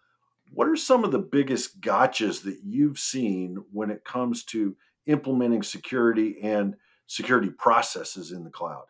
what 0.53 0.69
are 0.69 0.77
some 0.77 1.05
of 1.05 1.13
the 1.13 1.19
biggest 1.19 1.81
gotchas 1.81 2.43
that 2.43 2.59
you've 2.63 2.99
seen 2.99 3.65
when 3.73 3.91
it 3.91 4.05
comes 4.05 4.45
to 4.45 4.77
implementing 5.07 5.63
security 5.63 6.37
and 6.43 6.77
security 7.07 7.51
processes 7.51 8.33
in 8.33 8.45
the 8.45 8.51
cloud? 8.51 8.85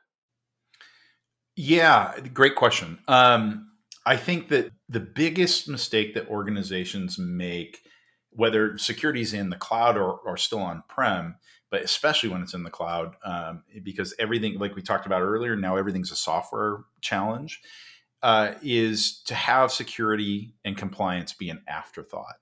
Yeah, 1.56 2.18
great 2.32 2.56
question. 2.56 2.98
Um, 3.06 3.70
I 4.04 4.16
think 4.16 4.48
that 4.48 4.72
the 4.88 5.00
biggest 5.00 5.68
mistake 5.68 6.14
that 6.14 6.28
organizations 6.28 7.18
make, 7.18 7.80
whether 8.30 8.76
security 8.76 9.20
is 9.20 9.32
in 9.32 9.50
the 9.50 9.56
cloud 9.56 9.96
or, 9.96 10.18
or 10.18 10.36
still 10.36 10.58
on 10.58 10.82
prem, 10.88 11.36
but 11.74 11.82
especially 11.82 12.28
when 12.28 12.40
it's 12.40 12.54
in 12.54 12.62
the 12.62 12.70
cloud, 12.70 13.16
um, 13.24 13.64
because 13.82 14.14
everything, 14.20 14.56
like 14.60 14.76
we 14.76 14.80
talked 14.80 15.06
about 15.06 15.22
earlier, 15.22 15.56
now 15.56 15.74
everything's 15.74 16.12
a 16.12 16.16
software 16.16 16.84
challenge, 17.00 17.60
uh, 18.22 18.52
is 18.62 19.20
to 19.22 19.34
have 19.34 19.72
security 19.72 20.54
and 20.64 20.76
compliance 20.76 21.32
be 21.32 21.50
an 21.50 21.60
afterthought. 21.66 22.36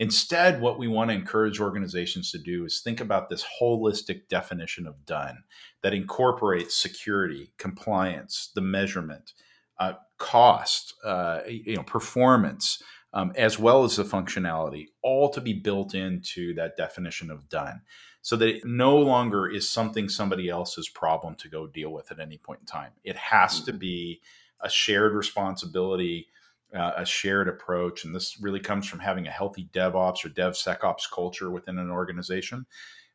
Instead, 0.00 0.60
what 0.60 0.80
we 0.80 0.88
want 0.88 1.10
to 1.10 1.14
encourage 1.14 1.60
organizations 1.60 2.32
to 2.32 2.38
do 2.38 2.64
is 2.64 2.80
think 2.80 3.00
about 3.00 3.30
this 3.30 3.46
holistic 3.60 4.26
definition 4.28 4.88
of 4.88 5.06
done 5.06 5.44
that 5.84 5.94
incorporates 5.94 6.76
security, 6.76 7.52
compliance, 7.58 8.50
the 8.56 8.60
measurement, 8.60 9.32
uh, 9.78 9.92
cost, 10.18 10.92
uh, 11.04 11.38
you 11.46 11.76
know, 11.76 11.84
performance, 11.84 12.82
um, 13.12 13.32
as 13.36 13.60
well 13.60 13.84
as 13.84 13.94
the 13.94 14.02
functionality, 14.02 14.86
all 15.04 15.30
to 15.30 15.40
be 15.40 15.52
built 15.52 15.94
into 15.94 16.52
that 16.54 16.76
definition 16.76 17.30
of 17.30 17.48
done 17.48 17.82
so 18.22 18.36
that 18.36 18.48
it 18.48 18.64
no 18.64 18.96
longer 18.96 19.48
is 19.48 19.68
something 19.68 20.08
somebody 20.08 20.48
else's 20.48 20.88
problem 20.88 21.34
to 21.34 21.48
go 21.48 21.66
deal 21.66 21.90
with 21.90 22.10
at 22.10 22.20
any 22.20 22.38
point 22.38 22.60
in 22.60 22.66
time. 22.66 22.92
It 23.04 23.16
has 23.16 23.60
to 23.62 23.72
mm-hmm. 23.72 23.78
be 23.78 24.20
a 24.60 24.70
shared 24.70 25.12
responsibility, 25.12 26.28
uh, 26.74 26.92
a 26.96 27.04
shared 27.04 27.48
approach. 27.48 28.04
And 28.04 28.14
this 28.14 28.40
really 28.40 28.60
comes 28.60 28.86
from 28.86 29.00
having 29.00 29.26
a 29.26 29.30
healthy 29.30 29.68
DevOps 29.72 30.24
or 30.24 30.28
DevSecOps 30.28 31.10
culture 31.12 31.50
within 31.50 31.78
an 31.78 31.90
organization. 31.90 32.66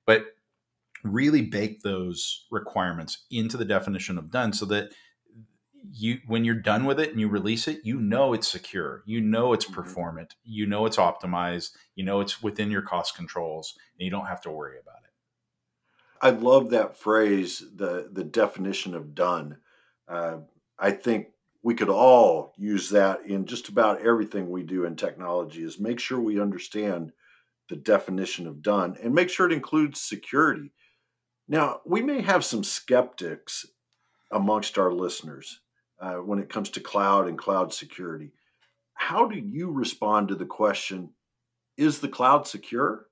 But 0.06 0.26
really 1.04 1.42
bake 1.42 1.82
those 1.82 2.46
requirements 2.52 3.26
into 3.32 3.56
the 3.56 3.66
definition 3.66 4.18
of 4.18 4.32
done 4.32 4.52
so 4.52 4.66
that 4.66 4.92
you 5.94 6.20
when 6.28 6.44
you're 6.44 6.56
done 6.56 6.86
with 6.86 7.00
it 7.00 7.12
and 7.12 7.20
you 7.20 7.28
release 7.28 7.68
it 7.68 7.80
you 7.84 8.00
know 8.00 8.34
it's 8.34 8.48
secure 8.48 9.04
you 9.06 9.22
know 9.22 9.54
it's 9.54 9.66
mm-hmm. 9.66 9.76
performant 9.76 10.36
you 10.44 10.66
know 10.66 10.86
it's 10.86 10.98
optimized 10.98 11.72
you 11.96 12.04
know 12.04 12.20
it's 12.20 12.42
within 12.42 12.72
your 12.72 12.82
cost 12.82 13.16
controls 13.16 13.76
and 13.98 14.04
you 14.04 14.12
don't 14.12 14.26
have 14.26 14.42
to 14.42 14.52
worry 14.52 14.78
about 14.80 14.97
it 14.97 14.97
i 16.22 16.30
love 16.30 16.70
that 16.70 16.98
phrase 16.98 17.64
the 17.76 18.10
the 18.12 18.24
definition 18.24 18.94
of 18.94 19.16
done 19.16 19.58
uh, 20.08 20.38
i 20.80 20.92
think 20.92 21.28
we 21.64 21.76
could 21.76 21.90
all 21.90 22.54
use 22.58 22.90
that 22.90 23.26
in 23.26 23.46
just 23.46 23.68
about 23.68 24.02
everything 24.02 24.50
we 24.50 24.64
do 24.64 24.86
in 24.86 24.96
technology 24.96 25.64
is 25.64 25.80
make 25.80 26.00
sure 26.00 26.20
we 26.20 26.40
understand 26.40 27.12
the 27.70 27.76
definition 27.76 28.48
of 28.48 28.62
done 28.62 28.96
and 29.04 29.14
make 29.14 29.30
sure 29.30 29.46
it 29.46 29.54
includes 29.54 30.00
security 30.00 30.72
now 31.48 31.82
we 31.86 32.02
may 32.02 32.22
have 32.22 32.44
some 32.44 32.64
skeptics 32.64 33.66
amongst 34.32 34.78
our 34.78 34.92
listeners 34.92 35.62
uh, 36.00 36.16
when 36.16 36.40
it 36.40 36.50
comes 36.50 36.70
to 36.72 36.80
cloud 36.80 37.28
and 37.28 37.38
cloud 37.38 37.74
security. 37.74 38.32
How 38.94 39.28
do 39.28 39.38
you 39.38 39.72
respond 39.72 40.28
to 40.28 40.36
the 40.36 40.46
question 40.46 41.12
is 41.78 42.00
the 42.00 42.10
cloud 42.10 42.48
secure? 42.48 43.07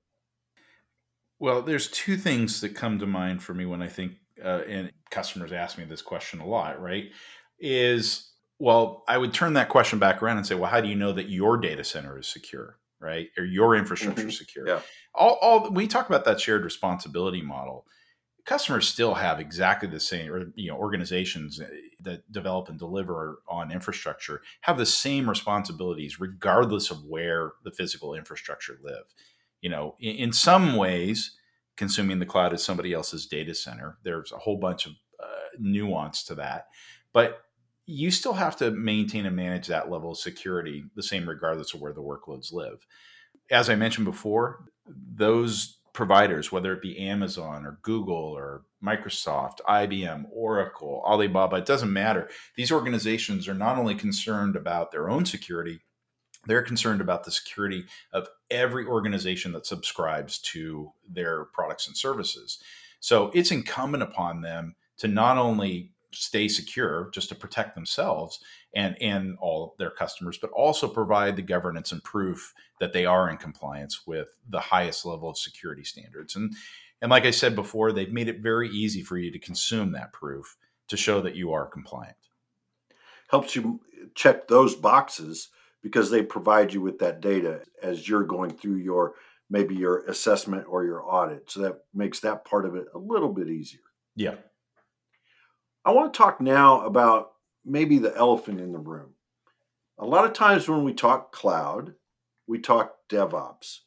Well, 1.38 1.62
there's 1.62 1.88
two 1.88 2.16
things 2.16 2.60
that 2.62 2.74
come 2.74 2.98
to 2.98 3.06
mind 3.06 3.42
for 3.42 3.54
me 3.54 3.66
when 3.66 3.82
I 3.82 3.88
think, 3.88 4.12
uh, 4.42 4.62
and 4.68 4.90
customers 5.10 5.52
ask 5.52 5.78
me 5.78 5.84
this 5.84 6.02
question 6.02 6.40
a 6.40 6.46
lot, 6.46 6.80
right? 6.80 7.10
Is, 7.58 8.30
well, 8.58 9.04
I 9.08 9.18
would 9.18 9.34
turn 9.34 9.54
that 9.54 9.68
question 9.68 9.98
back 9.98 10.22
around 10.22 10.38
and 10.38 10.46
say, 10.46 10.54
well, 10.54 10.70
how 10.70 10.80
do 10.80 10.88
you 10.88 10.96
know 10.96 11.12
that 11.12 11.28
your 11.28 11.58
data 11.58 11.84
center 11.84 12.18
is 12.18 12.26
secure, 12.26 12.78
right? 13.00 13.28
Or 13.36 13.44
your 13.44 13.76
infrastructure 13.76 14.22
mm-hmm. 14.22 14.30
secure? 14.30 14.66
Yeah. 14.66 14.80
All, 15.14 15.38
all, 15.42 15.70
we 15.70 15.86
talk 15.86 16.08
about 16.08 16.24
that 16.24 16.40
shared 16.40 16.64
responsibility 16.64 17.42
model 17.42 17.86
customers 18.46 18.86
still 18.86 19.14
have 19.14 19.40
exactly 19.40 19.88
the 19.88 20.00
same 20.00 20.32
or 20.32 20.52
you 20.54 20.70
know 20.70 20.78
organizations 20.78 21.60
eh, 21.60 21.66
that 22.00 22.32
develop 22.32 22.68
and 22.68 22.78
deliver 22.78 23.40
on 23.48 23.70
infrastructure 23.70 24.40
have 24.62 24.78
the 24.78 24.86
same 24.86 25.28
responsibilities 25.28 26.18
regardless 26.18 26.90
of 26.90 27.04
where 27.04 27.52
the 27.64 27.70
physical 27.70 28.14
infrastructure 28.14 28.78
live 28.82 29.04
you 29.60 29.70
know 29.70 29.96
in, 30.00 30.16
in 30.16 30.32
some 30.32 30.76
ways 30.76 31.36
consuming 31.76 32.18
the 32.18 32.26
cloud 32.26 32.52
is 32.52 32.64
somebody 32.64 32.92
else's 32.92 33.26
data 33.26 33.54
center. 33.54 33.98
There's 34.02 34.32
a 34.32 34.38
whole 34.38 34.56
bunch 34.56 34.86
of 34.86 34.92
uh, 35.22 35.48
nuance 35.58 36.24
to 36.24 36.34
that. 36.36 36.68
But 37.12 37.42
you 37.86 38.10
still 38.10 38.32
have 38.32 38.56
to 38.56 38.70
maintain 38.70 39.26
and 39.26 39.36
manage 39.36 39.68
that 39.68 39.90
level 39.90 40.12
of 40.12 40.18
security 40.18 40.84
the 40.96 41.02
same 41.02 41.28
regardless 41.28 41.72
of 41.72 41.80
where 41.80 41.92
the 41.92 42.02
workloads 42.02 42.52
live. 42.52 42.86
As 43.50 43.70
i 43.70 43.76
mentioned 43.76 44.06
before 44.06 44.64
those 44.86 45.78
providers, 45.92 46.50
whether 46.50 46.72
it 46.72 46.82
be 46.82 46.98
Amazon 46.98 47.64
or 47.64 47.78
Google 47.82 48.14
or 48.14 48.64
Microsoft, 48.84 49.60
IBM, 49.68 50.26
Oracle, 50.30 51.02
Alibaba, 51.06 51.56
it 51.56 51.66
doesn't 51.66 51.92
matter. 51.92 52.28
These 52.56 52.72
organizations 52.72 53.48
are 53.48 53.54
not 53.54 53.78
only 53.78 53.94
concerned 53.94 54.56
about 54.56 54.90
their 54.90 55.08
own 55.08 55.24
security, 55.24 55.80
they're 56.46 56.62
concerned 56.62 57.00
about 57.00 57.24
the 57.24 57.30
security 57.30 57.84
of 58.12 58.28
every 58.50 58.86
organization 58.86 59.52
that 59.52 59.66
subscribes 59.66 60.38
to 60.38 60.92
their 61.08 61.46
products 61.46 61.86
and 61.86 61.96
services. 61.96 62.58
So 63.00 63.30
it's 63.34 63.50
incumbent 63.50 64.02
upon 64.02 64.40
them 64.42 64.76
to 64.98 65.08
not 65.08 65.38
only 65.38 65.92
stay 66.12 66.48
secure 66.48 67.10
just 67.12 67.28
to 67.28 67.34
protect 67.34 67.74
themselves 67.74 68.40
and 68.74 68.96
and 69.02 69.36
all 69.38 69.74
their 69.78 69.90
customers 69.90 70.38
but 70.38 70.50
also 70.50 70.88
provide 70.88 71.36
the 71.36 71.42
governance 71.42 71.92
and 71.92 72.02
proof 72.02 72.54
that 72.80 72.92
they 72.92 73.04
are 73.04 73.28
in 73.28 73.36
compliance 73.36 74.06
with 74.06 74.28
the 74.48 74.60
highest 74.60 75.04
level 75.04 75.28
of 75.28 75.36
security 75.36 75.84
standards 75.84 76.34
and 76.36 76.54
and 77.02 77.10
like 77.10 77.26
i 77.26 77.30
said 77.30 77.54
before 77.54 77.92
they've 77.92 78.12
made 78.12 78.28
it 78.28 78.40
very 78.40 78.70
easy 78.70 79.02
for 79.02 79.18
you 79.18 79.30
to 79.30 79.38
consume 79.38 79.92
that 79.92 80.12
proof 80.12 80.56
to 80.88 80.96
show 80.96 81.20
that 81.20 81.36
you 81.36 81.52
are 81.52 81.66
compliant 81.66 82.16
helps 83.28 83.54
you 83.54 83.80
check 84.14 84.48
those 84.48 84.74
boxes 84.74 85.48
because 85.82 86.10
they 86.10 86.22
provide 86.22 86.72
you 86.72 86.80
with 86.80 86.98
that 86.98 87.20
data 87.20 87.62
as 87.82 88.08
you're 88.08 88.24
going 88.24 88.50
through 88.50 88.76
your 88.76 89.14
maybe 89.48 89.74
your 89.74 90.04
assessment 90.06 90.64
or 90.68 90.84
your 90.84 91.02
audit 91.02 91.50
so 91.50 91.60
that 91.60 91.78
makes 91.94 92.20
that 92.20 92.44
part 92.44 92.66
of 92.66 92.74
it 92.74 92.86
a 92.94 92.98
little 92.98 93.32
bit 93.32 93.48
easier 93.48 93.80
yeah 94.14 94.34
I 95.86 95.92
want 95.92 96.12
to 96.12 96.18
talk 96.18 96.40
now 96.40 96.84
about 96.84 97.30
maybe 97.64 97.98
the 97.98 98.14
elephant 98.16 98.60
in 98.60 98.72
the 98.72 98.78
room. 98.78 99.10
A 99.98 100.04
lot 100.04 100.24
of 100.24 100.32
times 100.32 100.68
when 100.68 100.82
we 100.82 100.92
talk 100.92 101.30
cloud, 101.30 101.94
we 102.48 102.58
talk 102.58 102.96
DevOps, 103.08 103.78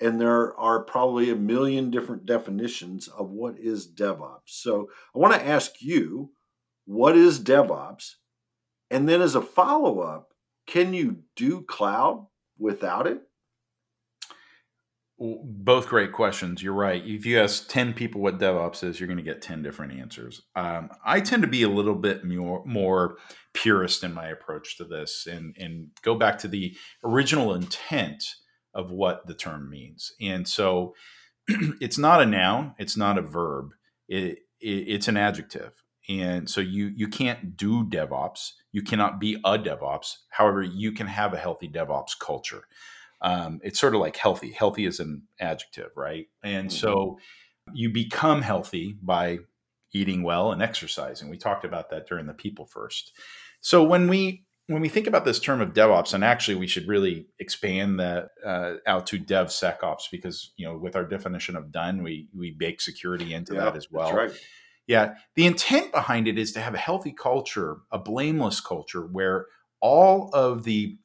and 0.00 0.20
there 0.20 0.56
are 0.56 0.84
probably 0.84 1.30
a 1.30 1.36
million 1.36 1.90
different 1.90 2.26
definitions 2.26 3.08
of 3.08 3.30
what 3.30 3.58
is 3.58 3.92
DevOps. 3.92 4.42
So 4.46 4.88
I 5.12 5.18
want 5.18 5.34
to 5.34 5.44
ask 5.44 5.82
you, 5.82 6.30
what 6.84 7.16
is 7.16 7.40
DevOps? 7.40 8.14
And 8.88 9.08
then 9.08 9.20
as 9.20 9.34
a 9.34 9.42
follow 9.42 9.98
up, 9.98 10.27
can 10.68 10.94
you 10.94 11.24
do 11.34 11.62
cloud 11.62 12.26
without 12.58 13.08
it? 13.08 13.22
both 15.20 15.88
great 15.88 16.12
questions. 16.12 16.62
You're 16.62 16.72
right. 16.74 17.04
If 17.04 17.26
you 17.26 17.40
ask 17.40 17.68
10 17.68 17.92
people 17.92 18.20
what 18.20 18.38
DevOps 18.38 18.84
is, 18.84 19.00
you're 19.00 19.08
going 19.08 19.16
to 19.16 19.22
get 19.22 19.42
10 19.42 19.62
different 19.62 19.98
answers. 19.98 20.42
Um, 20.54 20.90
I 21.04 21.20
tend 21.20 21.42
to 21.42 21.48
be 21.48 21.64
a 21.64 21.68
little 21.68 21.96
bit 21.96 22.24
more, 22.24 22.64
more 22.64 23.16
purist 23.52 24.04
in 24.04 24.14
my 24.14 24.28
approach 24.28 24.76
to 24.76 24.84
this 24.84 25.26
and, 25.28 25.56
and 25.58 25.88
go 26.02 26.14
back 26.14 26.38
to 26.38 26.48
the 26.48 26.76
original 27.02 27.52
intent 27.52 28.22
of 28.74 28.92
what 28.92 29.26
the 29.26 29.34
term 29.34 29.68
means. 29.68 30.12
And 30.20 30.46
so 30.46 30.94
it's 31.48 31.98
not 31.98 32.22
a 32.22 32.26
noun, 32.26 32.74
it's 32.78 32.96
not 32.96 33.18
a 33.18 33.22
verb, 33.22 33.70
it, 34.06 34.38
it, 34.60 34.68
it's 34.68 35.08
an 35.08 35.16
adjective. 35.16 35.82
And 36.08 36.48
so 36.48 36.60
you 36.60 36.92
you 36.94 37.08
can't 37.08 37.56
do 37.56 37.84
DevOps, 37.84 38.52
you 38.72 38.82
cannot 38.82 39.20
be 39.20 39.34
a 39.44 39.58
DevOps. 39.58 40.16
However, 40.30 40.62
you 40.62 40.92
can 40.92 41.06
have 41.06 41.34
a 41.34 41.38
healthy 41.38 41.68
DevOps 41.68 42.18
culture 42.18 42.64
um, 43.20 43.60
it's 43.62 43.80
sort 43.80 43.94
of 43.94 44.00
like 44.00 44.16
healthy. 44.16 44.52
Healthy 44.52 44.86
is 44.86 45.00
an 45.00 45.22
adjective, 45.40 45.90
right? 45.96 46.26
And 46.42 46.68
mm-hmm. 46.68 46.76
so 46.76 47.18
you 47.72 47.90
become 47.92 48.42
healthy 48.42 48.96
by 49.02 49.38
eating 49.92 50.22
well 50.22 50.52
and 50.52 50.62
exercising. 50.62 51.28
We 51.28 51.38
talked 51.38 51.64
about 51.64 51.90
that 51.90 52.06
during 52.06 52.26
the 52.26 52.34
people 52.34 52.66
first. 52.66 53.12
So 53.60 53.82
when 53.82 54.08
we 54.08 54.44
when 54.68 54.82
we 54.82 54.90
think 54.90 55.06
about 55.06 55.24
this 55.24 55.40
term 55.40 55.62
of 55.62 55.72
DevOps, 55.72 56.12
and 56.12 56.22
actually 56.22 56.56
we 56.56 56.66
should 56.66 56.86
really 56.86 57.26
expand 57.38 57.98
that 58.00 58.28
uh, 58.44 58.74
out 58.86 59.06
to 59.08 59.18
DevSecOps 59.18 60.10
because 60.12 60.52
you 60.56 60.66
know 60.66 60.76
with 60.76 60.94
our 60.94 61.04
definition 61.04 61.56
of 61.56 61.72
done, 61.72 62.02
we 62.02 62.28
we 62.36 62.52
bake 62.52 62.80
security 62.80 63.34
into 63.34 63.54
yeah, 63.54 63.64
that 63.64 63.76
as 63.76 63.90
well. 63.90 64.14
Right. 64.14 64.30
Yeah, 64.88 65.16
the 65.36 65.46
intent 65.46 65.92
behind 65.92 66.26
it 66.26 66.38
is 66.38 66.50
to 66.52 66.60
have 66.60 66.74
a 66.74 66.78
healthy 66.78 67.12
culture, 67.12 67.76
a 67.92 67.98
blameless 67.98 68.60
culture, 68.60 69.02
where 69.02 69.46
all 69.80 70.30
of 70.32 70.64
the 70.64 70.98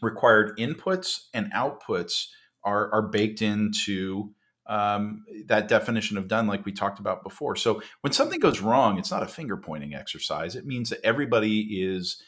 required 0.00 0.56
inputs 0.58 1.26
and 1.34 1.52
outputs 1.52 2.28
are, 2.64 2.90
are 2.92 3.02
baked 3.02 3.42
into 3.42 4.32
um, 4.66 5.24
that 5.46 5.68
definition 5.68 6.16
of 6.16 6.28
done, 6.28 6.46
like 6.46 6.64
we 6.64 6.72
talked 6.72 6.98
about 6.98 7.22
before. 7.22 7.56
So 7.56 7.82
when 8.00 8.12
something 8.12 8.40
goes 8.40 8.60
wrong, 8.60 8.98
it's 8.98 9.10
not 9.10 9.22
a 9.22 9.28
finger 9.28 9.56
pointing 9.58 9.94
exercise. 9.94 10.56
It 10.56 10.66
means 10.66 10.88
that 10.90 11.04
everybody 11.04 11.82
is 11.82 12.20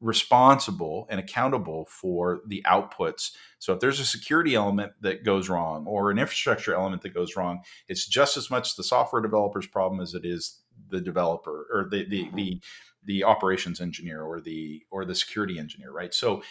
responsible 0.00 1.06
and 1.10 1.18
accountable 1.18 1.86
for 1.86 2.40
the 2.46 2.62
outputs. 2.66 3.32
So 3.58 3.72
if 3.72 3.80
there's 3.80 3.98
a 3.98 4.06
security 4.06 4.54
element 4.54 4.92
that 5.00 5.24
goes 5.24 5.48
wrong 5.48 5.86
or 5.86 6.10
an 6.10 6.18
infrastructure 6.18 6.74
element 6.74 7.02
that 7.02 7.14
goes 7.14 7.36
wrong, 7.36 7.62
it's 7.88 8.06
just 8.06 8.36
as 8.36 8.50
much 8.50 8.76
the 8.76 8.84
software 8.84 9.22
developer's 9.22 9.66
problem 9.66 10.00
as 10.00 10.14
it 10.14 10.24
is 10.24 10.60
the 10.90 11.00
developer 11.00 11.66
or 11.72 11.88
the 11.90 12.04
the 12.08 12.30
the, 12.34 12.60
the 13.04 13.24
operations 13.24 13.80
engineer 13.80 14.22
or 14.22 14.40
the 14.40 14.82
or 14.90 15.04
the 15.04 15.14
security 15.14 15.58
engineer, 15.58 15.90
right? 15.90 16.14
So 16.14 16.42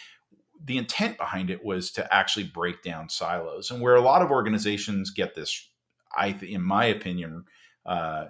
the 0.62 0.76
intent 0.76 1.16
behind 1.16 1.50
it 1.50 1.64
was 1.64 1.90
to 1.92 2.14
actually 2.14 2.44
break 2.44 2.82
down 2.82 3.08
silos 3.08 3.70
and 3.70 3.80
where 3.80 3.94
a 3.94 4.00
lot 4.00 4.22
of 4.22 4.30
organizations 4.30 5.10
get 5.10 5.34
this 5.34 5.70
i 6.16 6.36
in 6.42 6.62
my 6.62 6.84
opinion 6.86 7.44
uh, 7.86 8.26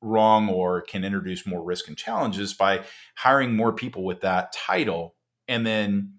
wrong 0.00 0.48
or 0.48 0.80
can 0.80 1.04
introduce 1.04 1.46
more 1.46 1.62
risk 1.62 1.88
and 1.88 1.96
challenges 1.96 2.54
by 2.54 2.82
hiring 3.16 3.54
more 3.54 3.72
people 3.72 4.04
with 4.04 4.20
that 4.20 4.52
title 4.52 5.14
and 5.46 5.66
then 5.66 6.14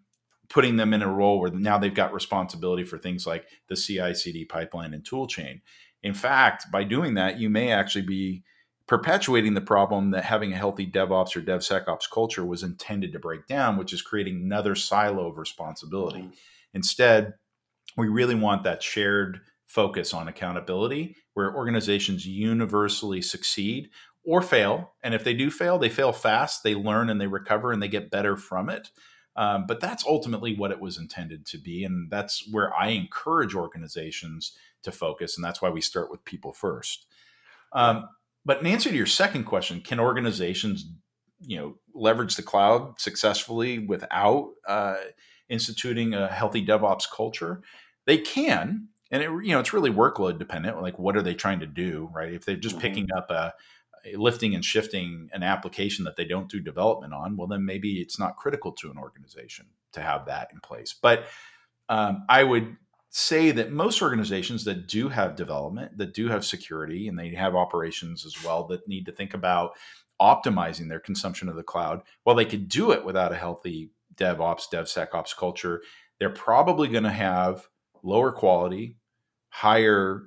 putting 0.50 0.76
them 0.76 0.94
in 0.94 1.02
a 1.02 1.12
role 1.12 1.40
where 1.40 1.52
now 1.52 1.78
they've 1.78 1.96
got 1.96 2.14
responsibility 2.14 2.84
for 2.84 2.98
things 2.98 3.26
like 3.26 3.46
the 3.70 3.76
ci 3.76 4.14
cd 4.14 4.46
pipeline 4.46 4.94
and 4.94 5.04
tool 5.04 5.26
chain 5.26 5.62
in 6.04 6.14
fact 6.14 6.66
by 6.72 6.84
doing 6.84 7.16
that 7.16 7.40
you 7.40 7.50
may 7.50 7.72
actually 7.72 8.06
be 8.06 8.44
perpetuating 8.92 9.54
the 9.54 9.62
problem 9.62 10.12
that 10.12 10.26
having 10.26 10.52
a 10.52 10.58
healthy 10.58 10.86
DevOps 10.86 11.34
or 11.38 11.42
DevSecOps 11.42 12.12
culture 12.12 12.46
was 12.46 12.62
intended 12.62 13.14
to 13.14 13.20
break 13.20 13.48
down, 13.48 13.78
which 13.78 13.94
is 13.94 14.02
creating 14.02 14.36
another 14.36 14.76
silo 14.76 15.30
of 15.30 15.38
responsibility. 15.38 16.20
Mm-hmm. 16.20 16.32
Instead, 16.74 17.36
we 17.96 18.10
really 18.10 18.36
want 18.36 18.66
that 18.66 18.84
shared 18.84 19.40
focus 19.66 20.14
on 20.14 20.28
accountability 20.28 21.16
where 21.34 21.56
organizations 21.56 22.26
universally 22.26 23.22
succeed 23.22 23.90
or 24.24 24.42
fail. 24.42 24.94
And 25.04 25.14
if 25.14 25.24
they 25.24 25.34
do 25.34 25.50
fail, 25.50 25.80
they 25.80 25.90
fail 25.90 26.12
fast, 26.12 26.64
they 26.64 26.76
learn 26.76 27.10
and 27.10 27.20
they 27.20 27.28
recover 27.28 27.72
and 27.72 27.82
they 27.82 27.88
get 27.88 28.12
better 28.12 28.38
from 28.38 28.70
it. 28.70 28.90
Um, 29.36 29.66
but 29.68 29.80
that's 29.80 30.06
ultimately 30.06 30.56
what 30.56 30.72
it 30.72 30.80
was 30.82 30.98
intended 30.98 31.46
to 31.48 31.58
be. 31.58 31.84
And 31.84 32.12
that's 32.12 32.48
where 32.52 32.74
I 32.76 32.90
encourage 32.90 33.56
organizations 33.56 34.52
to 34.84 34.92
focus. 34.92 35.38
And 35.38 35.44
that's 35.44 35.62
why 35.62 35.70
we 35.70 35.82
start 35.82 36.12
with 36.12 36.26
people 36.26 36.54
first. 36.54 37.06
Um, 37.74 38.10
but 38.44 38.60
in 38.60 38.68
answer 38.68 38.90
to 38.90 38.96
your 38.96 39.06
second 39.06 39.46
question, 39.46 39.82
can 39.82 40.00
organizations, 40.00 40.92
you 41.40 41.58
know, 41.58 41.76
leverage 41.94 42.36
the 42.36 42.44
cloud 42.44 43.00
successfully 43.00 43.80
without 43.80 44.52
uh, 44.68 44.96
instituting 45.48 46.14
a 46.14 46.28
healthy 46.28 46.66
DevOps 46.66 47.06
culture? 47.10 47.62
They 48.06 48.18
can, 48.18 48.90
and 49.12 49.22
it, 49.22 49.30
you 49.30 49.52
know, 49.52 49.60
it's 49.60 49.74
really 49.74 49.92
workload 49.92 50.40
dependent. 50.40 50.82
Like, 50.82 50.98
what 50.98 51.18
are 51.18 51.22
they 51.22 51.34
trying 51.34 51.60
to 51.60 51.68
do, 51.68 52.10
right? 52.14 52.34
If 52.34 52.46
they're 52.46 52.56
just 52.56 52.78
mm-hmm. 52.78 52.88
picking 52.88 53.08
up 53.16 53.30
a, 53.30 53.54
lifting 54.16 54.56
and 54.56 54.66
shifting 54.66 55.30
an 55.32 55.44
application 55.44 56.06
that 56.06 56.16
they 56.16 56.26
don't 56.26 56.50
do 56.50 56.60
development 56.60 57.14
on, 57.14 57.38
well, 57.38 57.48
then 57.48 57.66
maybe 57.66 58.02
it's 58.02 58.18
not 58.18 58.36
critical 58.36 58.72
to 58.72 58.90
an 58.90 58.98
organization 58.98 59.68
to 59.94 60.02
have 60.02 60.26
that 60.26 60.50
in 60.52 60.60
place. 60.60 60.96
But 61.00 61.26
um, 61.88 62.24
I 62.28 62.44
would 62.44 62.78
say 63.10 63.52
that 63.52 63.72
most 63.72 64.02
organizations 64.02 64.64
that 64.64 64.88
do 64.88 65.10
have 65.10 65.36
development, 65.36 65.98
that 65.98 66.14
do 66.14 66.30
have 66.30 66.46
security, 66.46 67.08
and 67.08 67.20
they 67.20 67.30
have 67.36 67.56
operations 67.56 68.26
as 68.26 68.44
well 68.44 68.66
that 68.68 68.88
need 68.88 69.06
to 69.06 69.12
think 69.12 69.34
about 69.34 69.74
optimizing 70.20 70.88
their 70.88 71.00
consumption 71.00 71.50
of 71.50 71.56
the 71.56 71.64
cloud, 71.64 72.02
while 72.24 72.36
they 72.36 72.46
could 72.46 72.70
do 72.70 72.92
it 72.92 73.04
without 73.04 73.34
a 73.34 73.38
healthy 73.38 73.92
DevOps, 74.16 74.70
DevSecOps 74.72 75.36
culture, 75.36 75.82
they're 76.20 76.30
probably 76.30 76.88
going 76.88 77.04
to 77.04 77.10
have 77.10 77.68
lower 78.04 78.32
quality, 78.32 78.98
higher 79.52 80.24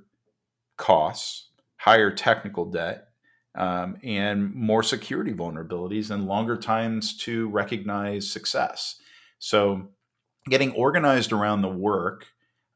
costs, 0.76 1.48
higher 1.76 2.10
technical 2.10 2.66
debt, 2.70 3.08
um, 3.56 3.96
and 4.02 4.54
more 4.54 4.82
security 4.82 5.32
vulnerabilities 5.32 6.10
and 6.10 6.26
longer 6.26 6.56
times 6.56 7.16
to 7.18 7.48
recognize 7.48 8.30
success. 8.30 9.00
So, 9.38 9.88
getting 10.48 10.72
organized 10.72 11.32
around 11.32 11.62
the 11.62 11.68
work 11.68 12.26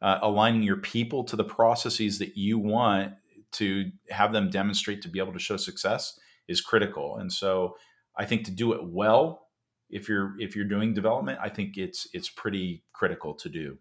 uh, 0.01 0.19
aligning 0.23 0.63
your 0.63 0.77
people 0.77 1.25
to 1.25 1.37
the 1.37 1.45
processes 1.45 2.19
that 2.19 2.37
you 2.37 2.59
want 2.59 3.15
to 3.53 3.91
have 4.11 4.33
them 4.33 4.51
demonstrate 4.51 5.03
to 5.03 5.09
be 5.09 5.19
able 5.19 5.33
to 5.33 5.39
show 5.39 5.57
success 5.57 6.19
is 6.47 6.61
critical. 6.61 7.19
And 7.19 7.33
so 7.33 7.77
I 8.17 8.25
think 8.25 8.45
to 8.45 8.51
do 8.51 8.73
it 8.73 8.85
well, 8.85 9.49
if 9.91 10.09
you're 10.09 10.35
if 10.39 10.55
you're 10.55 10.67
doing 10.67 10.93
development, 10.93 11.39
I 11.43 11.49
think 11.49 11.79
it's 11.79 12.07
it's 12.13 12.29
pretty 12.29 12.85
critical 12.93 13.35
to 13.35 13.49
do. 13.49 13.79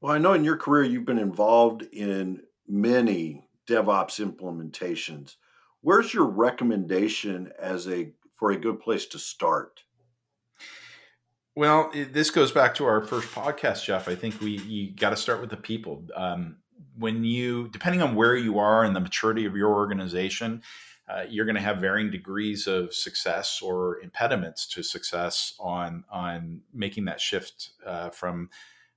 Well, 0.00 0.14
I 0.14 0.18
know 0.18 0.32
in 0.32 0.44
your 0.44 0.56
career 0.56 0.84
you've 0.84 1.04
been 1.04 1.18
involved 1.18 1.82
in 1.92 2.42
many 2.66 3.44
DevOps 3.68 4.18
implementations. 4.24 5.36
Where's 5.82 6.14
your 6.14 6.26
recommendation 6.26 7.52
as 7.58 7.86
a 7.86 8.12
for 8.34 8.50
a 8.50 8.56
good 8.56 8.80
place 8.80 9.06
to 9.06 9.18
start? 9.18 9.84
Well, 11.54 11.90
this 11.92 12.30
goes 12.30 12.52
back 12.52 12.74
to 12.76 12.86
our 12.86 13.02
first 13.02 13.28
podcast, 13.28 13.84
Jeff. 13.84 14.08
I 14.08 14.14
think 14.14 14.40
we 14.40 14.52
you 14.52 14.92
got 14.92 15.10
to 15.10 15.16
start 15.16 15.40
with 15.40 15.50
the 15.50 15.56
people. 15.56 16.04
Um, 16.14 16.56
when 16.96 17.24
you, 17.24 17.68
depending 17.68 18.00
on 18.00 18.14
where 18.14 18.36
you 18.36 18.58
are 18.58 18.84
and 18.84 18.96
the 18.96 19.00
maturity 19.00 19.44
of 19.44 19.56
your 19.56 19.74
organization, 19.74 20.62
uh, 21.08 21.24
you're 21.28 21.44
going 21.44 21.56
to 21.56 21.60
have 21.60 21.78
varying 21.78 22.10
degrees 22.10 22.66
of 22.66 22.94
success 22.94 23.60
or 23.60 24.00
impediments 24.00 24.66
to 24.68 24.82
success 24.82 25.54
on 25.60 26.04
on 26.10 26.62
making 26.72 27.04
that 27.06 27.20
shift 27.20 27.70
uh, 27.84 28.08
from 28.10 28.48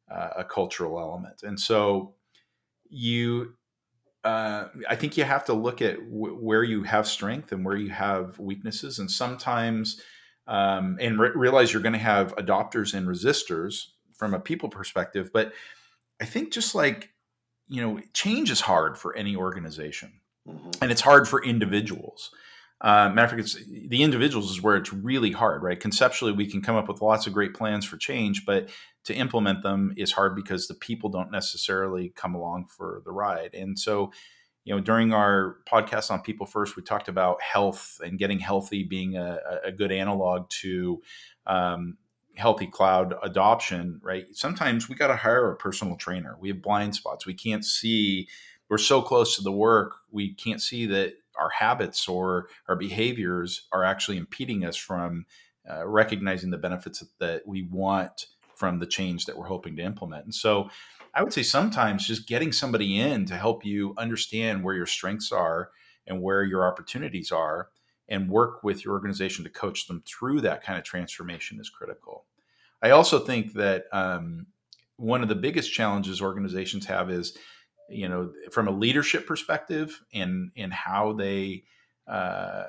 uh, 0.09 0.29
a 0.37 0.43
cultural 0.43 0.99
element. 0.99 1.43
And 1.43 1.59
so, 1.59 2.15
you, 2.89 3.55
uh, 4.23 4.65
I 4.89 4.95
think 4.95 5.17
you 5.17 5.23
have 5.23 5.45
to 5.45 5.53
look 5.53 5.81
at 5.81 5.97
w- 5.97 6.35
where 6.35 6.63
you 6.63 6.83
have 6.83 7.07
strength 7.07 7.51
and 7.51 7.65
where 7.65 7.75
you 7.75 7.89
have 7.89 8.39
weaknesses, 8.39 8.99
and 8.99 9.09
sometimes 9.09 10.01
um, 10.47 10.97
and 10.99 11.19
re- 11.19 11.31
realize 11.35 11.73
you're 11.73 11.81
going 11.81 11.93
to 11.93 11.99
have 11.99 12.35
adopters 12.35 12.93
and 12.93 13.07
resistors 13.07 13.87
from 14.13 14.33
a 14.33 14.39
people 14.39 14.69
perspective. 14.69 15.31
But 15.33 15.53
I 16.21 16.25
think 16.25 16.53
just 16.53 16.75
like, 16.75 17.11
you 17.67 17.81
know, 17.81 17.99
change 18.13 18.51
is 18.51 18.61
hard 18.61 18.97
for 18.97 19.15
any 19.15 19.35
organization 19.35 20.21
mm-hmm. 20.47 20.71
and 20.81 20.91
it's 20.91 21.01
hard 21.01 21.27
for 21.27 21.43
individuals. 21.43 22.31
Uh, 22.83 23.09
matter 23.09 23.37
of 23.37 23.49
fact, 23.49 23.65
the 23.69 24.03
individuals 24.03 24.51
is 24.51 24.61
where 24.61 24.75
it's 24.75 24.91
really 24.91 25.31
hard, 25.31 25.63
right? 25.63 25.79
Conceptually, 25.79 26.33
we 26.33 26.45
can 26.45 26.61
come 26.61 26.75
up 26.75 26.89
with 26.89 27.01
lots 27.01 27.25
of 27.25 27.33
great 27.33 27.53
plans 27.53 27.85
for 27.85 27.95
change, 27.95 28.45
but 28.45 28.69
to 29.05 29.13
implement 29.13 29.63
them 29.63 29.93
is 29.95 30.11
hard 30.11 30.35
because 30.35 30.67
the 30.67 30.73
people 30.73 31.09
don't 31.09 31.31
necessarily 31.31 32.09
come 32.09 32.35
along 32.35 32.65
for 32.65 33.01
the 33.05 33.11
ride. 33.11 33.53
And 33.53 33.79
so, 33.79 34.11
you 34.65 34.75
know, 34.75 34.81
during 34.81 35.13
our 35.13 35.57
podcast 35.65 36.11
on 36.11 36.21
People 36.21 36.45
First, 36.45 36.75
we 36.75 36.83
talked 36.83 37.07
about 37.07 37.41
health 37.41 38.01
and 38.03 38.19
getting 38.19 38.39
healthy 38.39 38.83
being 38.83 39.15
a, 39.15 39.39
a 39.63 39.71
good 39.71 39.91
analog 39.91 40.49
to 40.61 41.01
um, 41.47 41.97
healthy 42.35 42.67
cloud 42.67 43.13
adoption, 43.23 44.01
right? 44.03 44.25
Sometimes 44.33 44.89
we 44.89 44.95
got 44.95 45.07
to 45.07 45.15
hire 45.15 45.51
a 45.51 45.55
personal 45.55 45.95
trainer. 45.95 46.35
We 46.39 46.49
have 46.49 46.61
blind 46.61 46.95
spots. 46.95 47.25
We 47.25 47.33
can't 47.33 47.63
see, 47.63 48.27
we're 48.69 48.77
so 48.77 49.01
close 49.01 49.37
to 49.37 49.41
the 49.41 49.51
work, 49.51 49.95
we 50.11 50.33
can't 50.33 50.61
see 50.61 50.85
that 50.87 51.13
our 51.39 51.49
habits 51.49 52.07
or 52.07 52.47
our 52.67 52.75
behaviors 52.75 53.67
are 53.71 53.83
actually 53.83 54.17
impeding 54.17 54.65
us 54.65 54.75
from 54.75 55.25
uh, 55.69 55.87
recognizing 55.87 56.51
the 56.51 56.57
benefits 56.57 57.03
that 57.19 57.47
we 57.47 57.63
want 57.63 58.27
from 58.55 58.79
the 58.79 58.85
change 58.85 59.25
that 59.25 59.37
we're 59.37 59.47
hoping 59.47 59.75
to 59.75 59.83
implement. 59.83 60.25
And 60.25 60.35
so, 60.35 60.69
I 61.15 61.21
would 61.21 61.33
say 61.33 61.43
sometimes 61.43 62.07
just 62.07 62.27
getting 62.27 62.51
somebody 62.51 62.99
in 62.99 63.25
to 63.27 63.35
help 63.35 63.63
you 63.63 63.93
understand 63.97 64.63
where 64.63 64.73
your 64.73 64.87
strengths 64.87 65.31
are 65.31 65.69
and 66.07 66.21
where 66.21 66.43
your 66.43 66.67
opportunities 66.67 67.31
are 67.31 67.69
and 68.09 68.29
work 68.29 68.63
with 68.63 68.83
your 68.83 68.95
organization 68.95 69.43
to 69.43 69.49
coach 69.49 69.87
them 69.87 70.03
through 70.05 70.41
that 70.41 70.63
kind 70.63 70.77
of 70.77 70.83
transformation 70.83 71.59
is 71.59 71.69
critical. 71.69 72.25
I 72.81 72.89
also 72.89 73.19
think 73.19 73.53
that 73.53 73.85
um, 73.93 74.47
one 74.97 75.21
of 75.21 75.29
the 75.29 75.35
biggest 75.35 75.71
challenges 75.71 76.21
organizations 76.21 76.85
have 76.87 77.09
is, 77.09 77.37
you 77.93 78.09
know, 78.09 78.31
from 78.51 78.67
a 78.67 78.71
leadership 78.71 79.27
perspective 79.27 80.01
and 80.13 80.51
and 80.57 80.73
how 80.73 81.13
they 81.13 81.63
uh, 82.07 82.65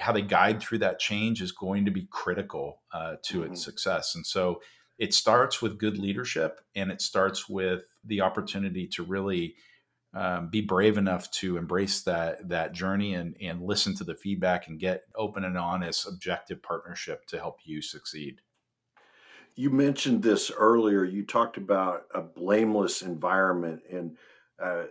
how 0.00 0.12
they 0.12 0.22
guide 0.22 0.60
through 0.60 0.78
that 0.78 0.98
change 0.98 1.42
is 1.42 1.52
going 1.52 1.84
to 1.84 1.90
be 1.90 2.06
critical 2.10 2.82
uh, 2.92 3.16
to 3.22 3.40
mm-hmm. 3.40 3.52
its 3.52 3.64
success. 3.64 4.14
And 4.14 4.26
so, 4.26 4.60
it 4.98 5.14
starts 5.14 5.62
with 5.62 5.78
good 5.78 5.98
leadership 5.98 6.60
and 6.74 6.90
it 6.90 7.00
starts 7.00 7.48
with 7.48 7.84
the 8.04 8.20
opportunity 8.20 8.86
to 8.88 9.02
really 9.02 9.54
um, 10.14 10.48
be 10.48 10.60
brave 10.60 10.96
enough 10.96 11.30
to 11.32 11.56
embrace 11.56 12.02
that 12.02 12.48
that 12.48 12.72
journey 12.72 13.14
and 13.14 13.36
and 13.40 13.62
listen 13.62 13.94
to 13.96 14.04
the 14.04 14.14
feedback 14.14 14.66
and 14.66 14.80
get 14.80 15.04
open 15.14 15.44
and 15.44 15.58
honest 15.58 16.08
objective 16.08 16.62
partnership 16.62 17.26
to 17.26 17.38
help 17.38 17.58
you 17.64 17.82
succeed 17.82 18.40
you 19.54 19.68
mentioned 19.68 20.22
this 20.22 20.50
earlier 20.50 21.04
you 21.04 21.22
talked 21.22 21.58
about 21.58 22.04
a 22.14 22.22
blameless 22.22 23.02
environment 23.02 23.82
and 23.92 24.16
uh, 24.62 24.84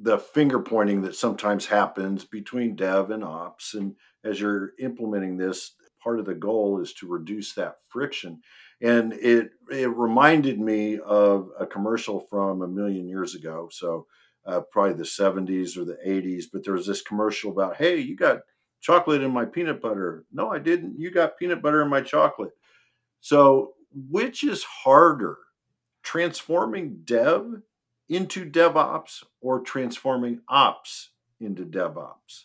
the 0.00 0.18
finger 0.18 0.60
pointing 0.60 1.02
that 1.02 1.14
sometimes 1.16 1.66
happens 1.66 2.24
between 2.24 2.76
dev 2.76 3.10
and 3.10 3.24
ops 3.24 3.74
and 3.74 3.94
as 4.24 4.40
you're 4.40 4.70
implementing 4.78 5.36
this 5.36 5.72
part 6.02 6.18
of 6.18 6.26
the 6.26 6.34
goal 6.34 6.80
is 6.80 6.92
to 6.94 7.06
reduce 7.06 7.52
that 7.54 7.76
friction 7.88 8.40
and 8.80 9.12
it 9.14 9.50
it 9.70 9.94
reminded 9.94 10.58
me 10.58 10.98
of 11.00 11.50
a 11.58 11.66
commercial 11.66 12.20
from 12.20 12.62
a 12.62 12.68
million 12.68 13.06
years 13.08 13.34
ago. 13.34 13.68
So 13.70 14.06
uh, 14.46 14.60
probably 14.72 14.94
the 14.94 15.04
70s 15.04 15.76
or 15.76 15.84
the 15.84 15.98
80s. 16.06 16.44
But 16.52 16.64
there 16.64 16.74
was 16.74 16.86
this 16.86 17.02
commercial 17.02 17.52
about, 17.52 17.76
hey, 17.76 17.98
you 17.98 18.16
got 18.16 18.40
chocolate 18.80 19.22
in 19.22 19.30
my 19.30 19.44
peanut 19.44 19.82
butter. 19.82 20.24
No, 20.32 20.50
I 20.50 20.58
didn't. 20.58 20.98
You 20.98 21.10
got 21.10 21.38
peanut 21.38 21.60
butter 21.62 21.82
in 21.82 21.88
my 21.88 22.00
chocolate. 22.00 22.52
So 23.20 23.74
which 24.08 24.44
is 24.44 24.62
harder, 24.62 25.36
transforming 26.02 27.00
dev 27.04 27.60
into 28.10 28.44
DevOps 28.44 29.24
or 29.40 29.60
transforming 29.60 30.40
ops 30.48 31.10
into 31.40 31.64
DevOps? 31.64 32.44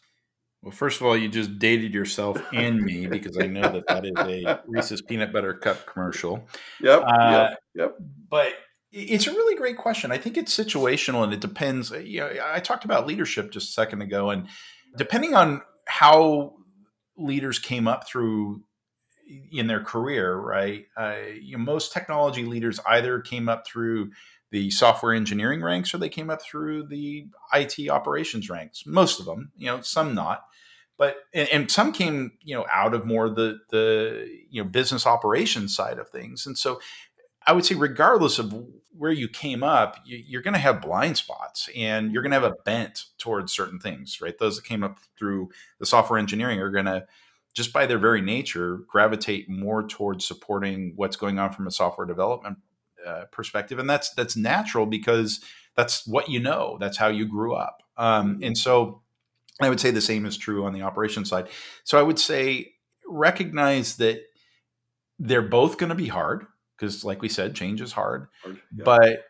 Well, 0.61 0.71
first 0.71 1.01
of 1.01 1.05
all, 1.05 1.17
you 1.17 1.27
just 1.27 1.59
dated 1.59 1.93
yourself 1.93 2.41
and 2.53 2.81
me 2.81 3.07
because 3.07 3.37
I 3.37 3.47
know 3.47 3.69
that 3.69 3.87
that 3.87 4.05
is 4.05 4.13
a 4.17 4.61
Reese's 4.65 5.01
peanut 5.01 5.33
butter 5.33 5.53
cup 5.53 5.85
commercial. 5.85 6.47
Yep. 6.81 7.03
Uh, 7.05 7.29
yep. 7.31 7.59
Yep. 7.75 7.97
But 8.29 8.53
it's 8.91 9.27
a 9.27 9.31
really 9.31 9.55
great 9.55 9.77
question. 9.77 10.11
I 10.11 10.17
think 10.17 10.37
it's 10.37 10.57
situational 10.57 11.23
and 11.23 11.33
it 11.33 11.41
depends. 11.41 11.91
You 11.91 12.21
know, 12.21 12.31
I 12.45 12.59
talked 12.61 12.85
about 12.85 13.05
leadership 13.05 13.51
just 13.51 13.69
a 13.69 13.73
second 13.73 14.01
ago, 14.01 14.29
and 14.29 14.47
depending 14.97 15.35
on 15.35 15.61
how 15.87 16.53
leaders 17.17 17.59
came 17.59 17.87
up 17.87 18.07
through 18.07 18.61
in 19.51 19.67
their 19.67 19.83
career, 19.83 20.35
right? 20.35 20.85
Uh, 20.95 21.15
you 21.41 21.57
know, 21.57 21.63
most 21.63 21.91
technology 21.91 22.45
leaders 22.45 22.79
either 22.87 23.19
came 23.19 23.49
up 23.49 23.67
through 23.67 24.11
the 24.51 24.69
software 24.71 25.13
engineering 25.13 25.61
ranks 25.61 25.93
or 25.93 25.97
they 25.97 26.09
came 26.09 26.29
up 26.29 26.41
through 26.41 26.87
the 26.87 27.25
IT 27.53 27.89
operations 27.89 28.49
ranks. 28.49 28.83
Most 28.85 29.19
of 29.19 29.25
them, 29.25 29.51
you 29.57 29.67
know, 29.67 29.81
some 29.81 30.13
not 30.13 30.45
but 30.97 31.17
and, 31.33 31.49
and, 31.49 31.71
some 31.71 31.91
came 31.91 32.31
you 32.41 32.55
know 32.55 32.65
out 32.71 32.93
of 32.93 33.05
more 33.05 33.29
the 33.29 33.59
the 33.69 34.29
you 34.49 34.63
know 34.63 34.69
business 34.69 35.05
operations 35.05 35.75
side 35.75 35.99
of 35.99 36.07
things 36.07 36.45
and 36.45 36.57
so 36.57 36.79
i 37.45 37.51
would 37.51 37.65
say 37.65 37.75
regardless 37.75 38.39
of 38.39 38.53
where 38.97 39.11
you 39.11 39.27
came 39.27 39.63
up, 39.63 39.97
you, 40.05 40.37
are 40.37 40.41
going 40.41 40.53
to 40.53 40.59
have 40.59 40.81
blind 40.81 41.17
spots 41.17 41.69
and 41.75 42.11
you're 42.11 42.21
going 42.21 42.31
to 42.31 42.39
have 42.39 42.51
a 42.51 42.55
bent 42.63 43.05
towards 43.17 43.51
certain 43.51 43.79
things, 43.79 44.21
right? 44.21 44.37
Those 44.37 44.55
that 44.55 44.65
came 44.65 44.83
up 44.83 44.99
through 45.17 45.49
the 45.79 45.85
software 45.85 46.19
engineering 46.19 46.59
are 46.59 46.71
going 46.71 46.85
to, 46.85 47.05
just 47.53 47.73
by 47.73 47.85
their 47.85 47.97
very 47.97 48.21
nature, 48.21 48.79
gravitate 48.87 49.49
more 49.49 49.85
towards 49.85 50.25
supporting 50.25 50.93
what's 50.95 51.15
going 51.15 51.39
on 51.39 51.51
from 51.51 51.67
a 51.67 51.71
software 51.71 52.07
development 52.07 52.57
uh, 53.05 53.25
perspective, 53.31 53.79
and 53.79 53.89
that's 53.89 54.11
that's 54.11 54.35
natural 54.35 54.85
because 54.85 55.41
that's 55.75 56.05
what 56.07 56.29
you 56.29 56.39
know. 56.39 56.77
That's 56.79 56.97
how 56.97 57.07
you 57.07 57.27
grew 57.27 57.55
up, 57.55 57.83
um, 57.97 58.39
and 58.41 58.57
so 58.57 59.01
I 59.61 59.69
would 59.69 59.79
say 59.79 59.91
the 59.91 60.01
same 60.01 60.25
is 60.25 60.37
true 60.37 60.65
on 60.65 60.73
the 60.73 60.81
operations 60.81 61.29
side. 61.29 61.47
So 61.83 61.97
I 61.97 62.01
would 62.01 62.19
say 62.19 62.73
recognize 63.07 63.97
that 63.97 64.21
they're 65.19 65.41
both 65.41 65.77
going 65.77 65.89
to 65.89 65.95
be 65.95 66.07
hard 66.07 66.45
because, 66.77 67.05
like 67.05 67.21
we 67.21 67.29
said, 67.29 67.55
change 67.55 67.81
is 67.81 67.93
hard. 67.93 68.27
hard 68.43 68.59
yeah. 68.75 68.83
But 68.83 69.25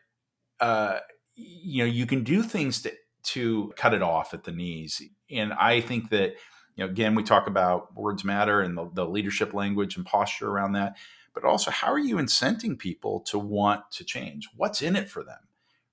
uh, 0.60 1.00
you 1.36 1.84
know, 1.84 1.90
you 1.90 2.06
can 2.06 2.24
do 2.24 2.44
things 2.44 2.82
to 2.84 2.94
to 3.24 3.74
cut 3.76 3.94
it 3.94 4.02
off 4.02 4.34
at 4.34 4.44
the 4.44 4.52
knees, 4.52 5.02
and 5.30 5.54
I 5.54 5.82
think 5.82 6.10
that 6.10 6.36
you 6.76 6.84
know, 6.84 6.92
again, 6.92 7.16
we 7.16 7.24
talk 7.24 7.48
about 7.48 7.96
words 7.96 8.24
matter 8.24 8.62
and 8.62 8.78
the, 8.78 8.90
the 8.94 9.06
leadership 9.06 9.54
language 9.54 9.96
and 9.96 10.06
posture 10.06 10.50
around 10.50 10.74
that. 10.74 10.98
But 11.36 11.44
also, 11.44 11.70
how 11.70 11.92
are 11.92 12.00
you 12.00 12.16
incenting 12.16 12.80
people 12.80 13.20
to 13.28 13.38
want 13.38 13.92
to 13.92 14.04
change? 14.04 14.50
What's 14.56 14.82
in 14.82 14.96
it 14.96 15.10
for 15.10 15.24
them? 15.24 15.38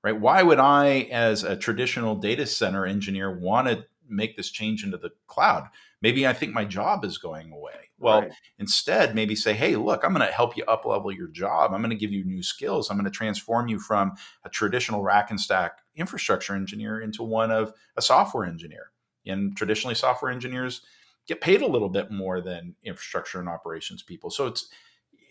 Right? 0.03 0.19
Why 0.19 0.43
would 0.43 0.59
I, 0.59 1.09
as 1.13 1.45
a 1.45 1.57
traditional 1.57 2.15
data 2.15 2.47
center 2.47 2.87
engineer, 2.87 3.39
want 3.39 3.69
to 3.69 3.85
make 4.09 4.37
this 4.37 4.51
change 4.51 4.85
into 4.85 4.97
the 4.97 5.11
cloud? 5.27 5.69
Maybe 6.01 6.27
I 6.27 6.33
think 6.33 6.55
my 6.55 6.65
job 6.65 7.05
is 7.05 7.19
going 7.19 7.53
away. 7.53 7.91
Well, 7.99 8.23
right. 8.23 8.33
instead, 8.59 9.15
maybe 9.15 9.37
say, 9.37 9.53
hey, 9.53 9.77
look, 9.77 10.05
I'm 10.05 10.13
going 10.13 10.27
to 10.27 10.33
help 10.33 10.57
you 10.57 10.65
up 10.65 10.85
level 10.85 11.13
your 11.13 11.29
job. 11.29 11.73
I'm 11.73 11.81
going 11.81 11.91
to 11.91 11.97
give 11.97 12.11
you 12.11 12.25
new 12.25 12.43
skills. 12.43 12.91
I'm 12.91 12.97
going 12.97 13.05
to 13.05 13.17
transform 13.17 13.69
you 13.69 13.79
from 13.79 14.13
a 14.45 14.49
traditional 14.49 15.03
rack 15.03 15.31
and 15.31 15.41
stack 15.41 15.79
infrastructure 15.95 16.57
engineer 16.57 17.01
into 17.01 17.23
one 17.23 17.53
of 17.53 17.73
a 17.97 18.03
software 18.03 18.45
engineer. 18.45 18.91
And 19.25 19.57
traditionally, 19.57 19.95
software 19.95 20.33
engineers 20.33 20.83
get 21.29 21.41
paid 21.41 21.63
a 21.63 21.67
little 21.67 21.89
bit 21.89 22.11
more 22.11 22.41
than 22.41 22.75
infrastructure 22.83 23.39
and 23.39 23.49
operations 23.49 24.03
people. 24.03 24.31
So 24.31 24.49
it's 24.49 24.69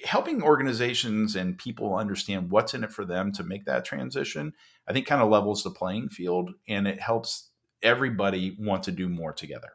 helping 0.03 0.41
organizations 0.41 1.35
and 1.35 1.57
people 1.57 1.95
understand 1.95 2.49
what's 2.49 2.73
in 2.73 2.83
it 2.83 2.91
for 2.91 3.05
them 3.05 3.31
to 3.33 3.43
make 3.43 3.65
that 3.65 3.85
transition. 3.85 4.53
I 4.87 4.93
think 4.93 5.07
kind 5.07 5.21
of 5.21 5.29
levels 5.29 5.63
the 5.63 5.71
playing 5.71 6.09
field 6.09 6.51
and 6.67 6.87
it 6.87 6.99
helps 6.99 7.49
everybody 7.83 8.55
want 8.59 8.83
to 8.83 8.91
do 8.91 9.09
more 9.09 9.33
together. 9.33 9.69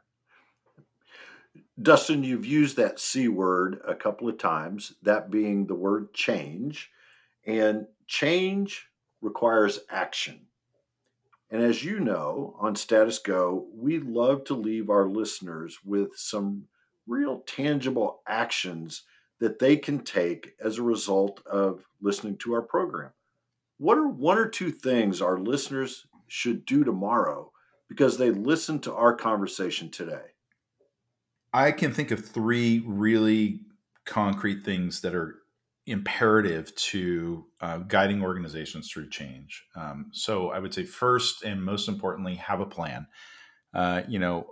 Dustin, 1.80 2.24
you've 2.24 2.46
used 2.46 2.76
that 2.76 2.98
C 2.98 3.28
word 3.28 3.80
a 3.86 3.94
couple 3.94 4.28
of 4.28 4.38
times, 4.38 4.94
that 5.02 5.30
being 5.30 5.66
the 5.66 5.74
word 5.74 6.14
change. 6.14 6.90
And 7.46 7.86
change 8.06 8.88
requires 9.20 9.80
action. 9.90 10.46
And 11.50 11.62
as 11.62 11.84
you 11.84 12.00
know, 12.00 12.56
on 12.58 12.74
Status 12.74 13.18
Go, 13.18 13.66
we 13.72 13.98
love 13.98 14.44
to 14.44 14.54
leave 14.54 14.90
our 14.90 15.06
listeners 15.06 15.78
with 15.84 16.16
some 16.16 16.64
real 17.06 17.40
tangible 17.46 18.20
actions 18.26 19.02
that 19.40 19.59
they 19.59 19.77
can 19.77 20.01
take 20.01 20.55
as 20.62 20.79
a 20.79 20.83
result 20.83 21.40
of 21.46 21.85
listening 22.01 22.37
to 22.38 22.55
our 22.55 22.62
program. 22.62 23.11
What 23.79 23.99
are 23.99 24.09
one 24.09 24.38
or 24.38 24.49
two 24.49 24.70
things 24.70 25.20
our 25.20 25.38
listeners 25.38 26.07
should 26.29 26.64
do 26.64 26.85
tomorrow 26.85 27.53
because 27.88 28.16
they 28.16 28.31
listened 28.31 28.83
to 28.85 28.94
our 28.94 29.14
conversation 29.14 29.90
today? 29.90 30.33
I 31.53 31.72
can 31.72 31.92
think 31.92 32.11
of 32.11 32.25
three 32.25 32.83
really 32.87 33.61
concrete 34.05 34.64
things 34.64 35.01
that 35.03 35.14
are 35.14 35.37
imperative 35.87 36.75
to 36.75 37.46
uh, 37.61 37.79
guiding 37.79 38.22
organizations 38.22 38.90
through 38.90 39.09
change. 39.09 39.64
Um, 39.77 40.11
so 40.12 40.51
I 40.51 40.59
would 40.59 40.75
say 40.75 40.85
first 40.85 41.44
and 41.44 41.62
most 41.62 41.88
importantly, 41.88 42.35
have 42.37 42.61
a 42.61 42.66
plan. 42.66 43.07
Uh, 43.72 44.03
you 44.09 44.18
know, 44.18 44.46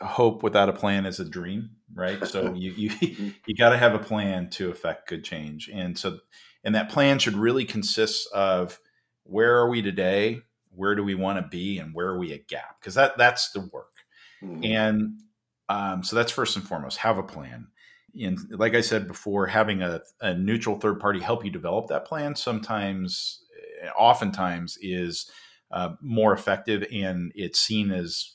hope 0.00 0.42
without 0.42 0.68
a 0.68 0.72
plan 0.72 1.06
is 1.06 1.20
a 1.20 1.24
dream, 1.24 1.70
right? 1.94 2.26
So 2.26 2.54
you 2.56 2.72
you 2.72 2.90
mm-hmm. 2.90 3.28
you 3.46 3.54
got 3.54 3.70
to 3.70 3.78
have 3.78 3.94
a 3.94 3.98
plan 3.98 4.50
to 4.50 4.70
affect 4.70 5.08
good 5.08 5.24
change, 5.24 5.68
and 5.72 5.98
so 5.98 6.18
and 6.64 6.74
that 6.74 6.90
plan 6.90 7.18
should 7.18 7.36
really 7.36 7.64
consist 7.64 8.30
of 8.32 8.78
where 9.24 9.58
are 9.58 9.68
we 9.68 9.82
today, 9.82 10.40
where 10.70 10.94
do 10.94 11.04
we 11.04 11.14
want 11.14 11.38
to 11.38 11.48
be, 11.48 11.78
and 11.78 11.94
where 11.94 12.08
are 12.08 12.18
we 12.18 12.32
at 12.32 12.48
gap? 12.48 12.80
Because 12.80 12.94
that 12.94 13.16
that's 13.18 13.52
the 13.52 13.60
work, 13.72 13.94
mm-hmm. 14.42 14.64
and 14.64 15.20
um, 15.68 16.02
so 16.02 16.16
that's 16.16 16.32
first 16.32 16.56
and 16.56 16.66
foremost. 16.66 16.98
Have 16.98 17.18
a 17.18 17.22
plan. 17.22 17.68
And 18.20 18.38
like 18.50 18.74
I 18.74 18.82
said 18.82 19.08
before, 19.08 19.46
having 19.46 19.80
a, 19.80 20.02
a 20.20 20.34
neutral 20.34 20.78
third 20.78 21.00
party 21.00 21.20
help 21.20 21.46
you 21.46 21.50
develop 21.50 21.86
that 21.86 22.04
plan 22.04 22.34
sometimes, 22.34 23.42
eh, 23.82 23.88
oftentimes, 23.96 24.76
is 24.82 25.30
uh, 25.70 25.94
more 26.02 26.34
effective 26.34 26.84
and 26.92 27.32
it's 27.34 27.58
seen 27.58 27.90
as 27.90 28.34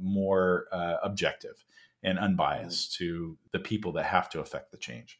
more 0.00 0.66
uh, 0.72 0.96
objective 1.02 1.64
and 2.02 2.18
unbiased 2.18 2.94
to 2.96 3.36
the 3.52 3.58
people 3.58 3.92
that 3.92 4.06
have 4.06 4.30
to 4.30 4.40
affect 4.40 4.70
the 4.70 4.78
change. 4.78 5.18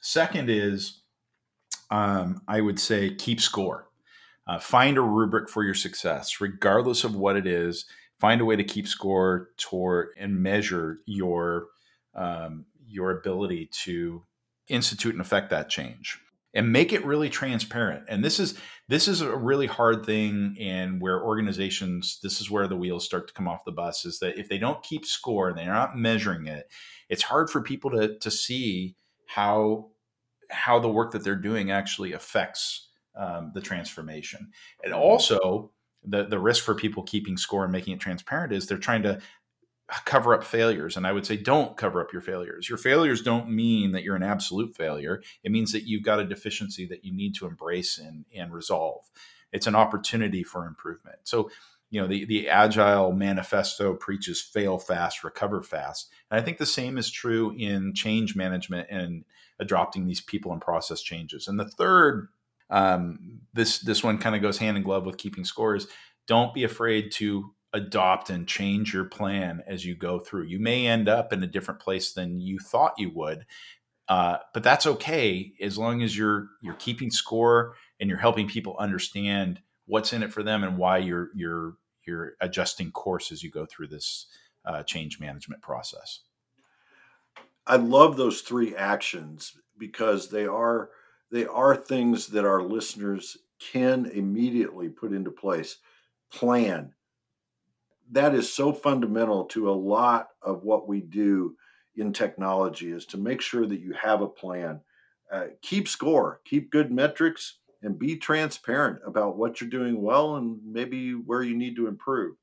Second 0.00 0.50
is, 0.50 1.02
um, 1.90 2.42
I 2.48 2.60
would 2.60 2.80
say, 2.80 3.14
keep 3.14 3.40
score. 3.40 3.88
Uh, 4.46 4.58
find 4.58 4.96
a 4.96 5.02
rubric 5.02 5.48
for 5.48 5.64
your 5.64 5.74
success, 5.74 6.40
regardless 6.40 7.02
of 7.02 7.16
what 7.16 7.36
it 7.36 7.46
is 7.46 7.86
find 8.18 8.40
a 8.40 8.44
way 8.44 8.56
to 8.56 8.64
keep 8.64 8.88
score 8.88 9.50
toward 9.56 10.08
and 10.18 10.42
measure 10.42 11.00
your 11.06 11.66
um, 12.14 12.66
your 12.86 13.10
ability 13.10 13.68
to 13.84 14.22
institute 14.68 15.12
and 15.12 15.20
affect 15.20 15.50
that 15.50 15.68
change 15.68 16.18
and 16.56 16.72
make 16.72 16.92
it 16.92 17.04
really 17.04 17.28
transparent. 17.28 18.04
And 18.08 18.24
this 18.24 18.40
is 18.40 18.58
this 18.88 19.06
is 19.06 19.20
a 19.20 19.36
really 19.36 19.66
hard 19.66 20.04
thing 20.04 20.56
and 20.58 21.00
where 21.00 21.22
organizations 21.22 22.18
this 22.22 22.40
is 22.40 22.50
where 22.50 22.66
the 22.66 22.76
wheels 22.76 23.04
start 23.04 23.28
to 23.28 23.34
come 23.34 23.46
off 23.46 23.64
the 23.64 23.72
bus 23.72 24.04
is 24.04 24.18
that 24.18 24.38
if 24.38 24.48
they 24.48 24.58
don't 24.58 24.82
keep 24.82 25.04
score 25.04 25.48
and 25.48 25.58
they're 25.58 25.66
not 25.66 25.96
measuring 25.96 26.46
it 26.46 26.70
it's 27.08 27.24
hard 27.24 27.50
for 27.50 27.60
people 27.60 27.90
to 27.90 28.16
to 28.18 28.30
see 28.30 28.96
how 29.26 29.90
how 30.50 30.78
the 30.78 30.88
work 30.88 31.12
that 31.12 31.24
they're 31.24 31.34
doing 31.34 31.70
actually 31.70 32.12
affects 32.12 32.88
um, 33.16 33.52
the 33.54 33.60
transformation. 33.60 34.50
And 34.84 34.92
also 34.92 35.72
the 36.04 36.24
the 36.24 36.38
risk 36.38 36.64
for 36.64 36.74
people 36.74 37.02
keeping 37.02 37.36
score 37.36 37.64
and 37.64 37.72
making 37.72 37.94
it 37.94 38.00
transparent 38.00 38.52
is 38.52 38.66
they're 38.66 38.78
trying 38.78 39.02
to 39.02 39.20
cover 40.04 40.34
up 40.34 40.42
failures 40.42 40.96
and 40.96 41.06
i 41.06 41.12
would 41.12 41.24
say 41.24 41.36
don't 41.36 41.76
cover 41.76 42.00
up 42.00 42.12
your 42.12 42.22
failures. 42.22 42.68
Your 42.68 42.78
failures 42.78 43.22
don't 43.22 43.48
mean 43.48 43.92
that 43.92 44.02
you're 44.02 44.16
an 44.16 44.22
absolute 44.22 44.76
failure. 44.76 45.22
It 45.44 45.52
means 45.52 45.72
that 45.72 45.86
you've 45.86 46.02
got 46.02 46.20
a 46.20 46.24
deficiency 46.24 46.86
that 46.86 47.04
you 47.04 47.12
need 47.14 47.34
to 47.36 47.46
embrace 47.46 47.98
and, 47.98 48.24
and 48.34 48.52
resolve. 48.52 49.08
It's 49.52 49.66
an 49.66 49.76
opportunity 49.76 50.42
for 50.42 50.66
improvement. 50.66 51.18
So 51.24 51.50
you 51.90 52.00
know 52.00 52.08
the, 52.08 52.24
the 52.24 52.48
agile 52.48 53.12
manifesto 53.12 53.94
preaches 53.94 54.40
fail 54.40 54.78
fast 54.78 55.22
recover 55.22 55.62
fast. 55.62 56.10
And 56.30 56.40
i 56.40 56.44
think 56.44 56.58
the 56.58 56.66
same 56.66 56.98
is 56.98 57.10
true 57.10 57.54
in 57.56 57.94
change 57.94 58.34
management 58.34 58.88
and 58.90 59.24
adopting 59.60 60.06
these 60.06 60.20
people 60.20 60.52
and 60.52 60.60
process 60.60 61.00
changes. 61.00 61.48
And 61.48 61.58
the 61.58 61.68
third 61.68 62.28
um, 62.68 63.40
this 63.54 63.78
this 63.78 64.02
one 64.02 64.18
kind 64.18 64.34
of 64.34 64.42
goes 64.42 64.58
hand 64.58 64.76
in 64.76 64.82
glove 64.82 65.06
with 65.06 65.18
keeping 65.18 65.44
scores. 65.44 65.86
Don't 66.26 66.52
be 66.52 66.64
afraid 66.64 67.12
to 67.12 67.54
adopt 67.76 68.30
and 68.30 68.48
change 68.48 68.92
your 68.92 69.04
plan 69.04 69.62
as 69.66 69.84
you 69.84 69.94
go 69.94 70.18
through. 70.18 70.44
You 70.44 70.58
may 70.58 70.86
end 70.86 71.08
up 71.08 71.32
in 71.32 71.42
a 71.42 71.46
different 71.46 71.80
place 71.80 72.12
than 72.12 72.40
you 72.40 72.58
thought 72.58 72.98
you 72.98 73.10
would, 73.14 73.46
uh, 74.08 74.38
but 74.54 74.62
that's 74.62 74.86
okay 74.86 75.52
as 75.60 75.78
long 75.78 76.02
as 76.02 76.16
you're 76.16 76.48
you're 76.62 76.74
keeping 76.74 77.10
score 77.10 77.74
and 78.00 78.08
you're 78.08 78.18
helping 78.18 78.48
people 78.48 78.76
understand 78.78 79.60
what's 79.86 80.12
in 80.12 80.22
it 80.22 80.32
for 80.32 80.42
them 80.42 80.64
and 80.64 80.78
why 80.78 80.98
you're 80.98 81.30
you're 81.34 81.74
you're 82.06 82.34
adjusting 82.40 82.90
course 82.90 83.30
as 83.30 83.42
you 83.42 83.50
go 83.50 83.66
through 83.66 83.88
this 83.88 84.26
uh, 84.64 84.82
change 84.82 85.20
management 85.20 85.60
process. 85.60 86.20
I 87.66 87.76
love 87.76 88.16
those 88.16 88.40
three 88.42 88.76
actions 88.76 89.54
because 89.76 90.30
they 90.30 90.46
are 90.46 90.90
they 91.30 91.46
are 91.46 91.76
things 91.76 92.28
that 92.28 92.44
our 92.44 92.62
listeners 92.62 93.36
can 93.58 94.06
immediately 94.06 94.88
put 94.88 95.12
into 95.12 95.30
place. 95.30 95.78
Plan. 96.30 96.92
That 98.12 98.34
is 98.34 98.52
so 98.52 98.72
fundamental 98.72 99.44
to 99.46 99.70
a 99.70 99.72
lot 99.72 100.28
of 100.42 100.62
what 100.62 100.86
we 100.86 101.00
do 101.00 101.56
in 101.96 102.12
technology 102.12 102.90
is 102.92 103.06
to 103.06 103.18
make 103.18 103.40
sure 103.40 103.66
that 103.66 103.80
you 103.80 103.92
have 103.94 104.20
a 104.20 104.28
plan. 104.28 104.80
Uh, 105.30 105.46
keep 105.62 105.88
score, 105.88 106.40
keep 106.44 106.70
good 106.70 106.92
metrics, 106.92 107.58
and 107.82 107.98
be 107.98 108.16
transparent 108.16 109.00
about 109.06 109.36
what 109.36 109.60
you're 109.60 109.70
doing 109.70 110.00
well 110.00 110.36
and 110.36 110.58
maybe 110.64 111.12
where 111.12 111.42
you 111.42 111.56
need 111.56 111.76
to 111.76 111.88
improve. 111.88 112.36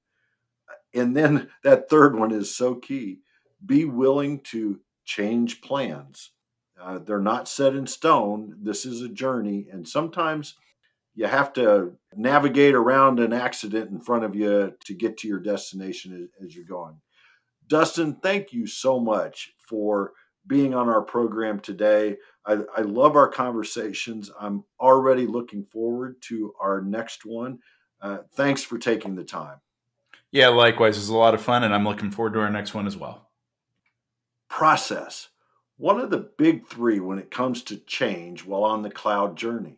And 0.93 1.15
then 1.15 1.49
that 1.63 1.89
third 1.89 2.17
one 2.17 2.31
is 2.31 2.55
so 2.55 2.75
key 2.75 3.19
be 3.65 3.85
willing 3.85 4.41
to 4.41 4.79
change 5.05 5.61
plans. 5.61 6.31
Uh, 6.79 6.99
they're 6.99 7.19
not 7.19 7.47
set 7.47 7.75
in 7.75 7.87
stone. 7.87 8.55
This 8.61 8.85
is 8.85 9.01
a 9.01 9.07
journey, 9.07 9.67
and 9.71 9.87
sometimes 9.87 10.55
you 11.15 11.27
have 11.27 11.53
to 11.53 11.93
navigate 12.15 12.73
around 12.73 13.19
an 13.19 13.33
accident 13.33 13.91
in 13.91 13.99
front 13.99 14.23
of 14.23 14.35
you 14.35 14.73
to 14.85 14.93
get 14.93 15.17
to 15.17 15.27
your 15.27 15.39
destination 15.39 16.29
as, 16.39 16.45
as 16.45 16.55
you're 16.55 16.65
going. 16.65 16.99
Dustin, 17.67 18.15
thank 18.15 18.51
you 18.51 18.67
so 18.67 18.99
much 18.99 19.51
for 19.57 20.13
being 20.45 20.73
on 20.73 20.89
our 20.89 21.01
program 21.01 21.59
today. 21.59 22.17
I, 22.45 22.59
I 22.75 22.81
love 22.81 23.15
our 23.15 23.29
conversations. 23.29 24.29
I'm 24.39 24.65
already 24.79 25.25
looking 25.25 25.65
forward 25.65 26.21
to 26.23 26.53
our 26.59 26.81
next 26.81 27.25
one. 27.25 27.59
Uh, 28.01 28.19
thanks 28.35 28.63
for 28.63 28.77
taking 28.77 29.15
the 29.15 29.23
time. 29.23 29.57
Yeah, 30.31 30.49
likewise. 30.49 30.97
It's 30.97 31.09
a 31.09 31.15
lot 31.15 31.35
of 31.35 31.41
fun, 31.41 31.63
and 31.63 31.73
I'm 31.73 31.85
looking 31.85 32.11
forward 32.11 32.33
to 32.33 32.41
our 32.41 32.49
next 32.49 32.73
one 32.73 32.87
as 32.87 32.97
well. 32.97 33.29
Process. 34.49 35.29
One 35.77 35.99
of 35.99 36.09
the 36.09 36.29
big 36.37 36.67
three 36.67 36.99
when 36.99 37.19
it 37.19 37.31
comes 37.31 37.61
to 37.63 37.77
change 37.77 38.43
while 38.43 38.63
on 38.63 38.81
the 38.81 38.89
cloud 38.89 39.37
journey. 39.37 39.77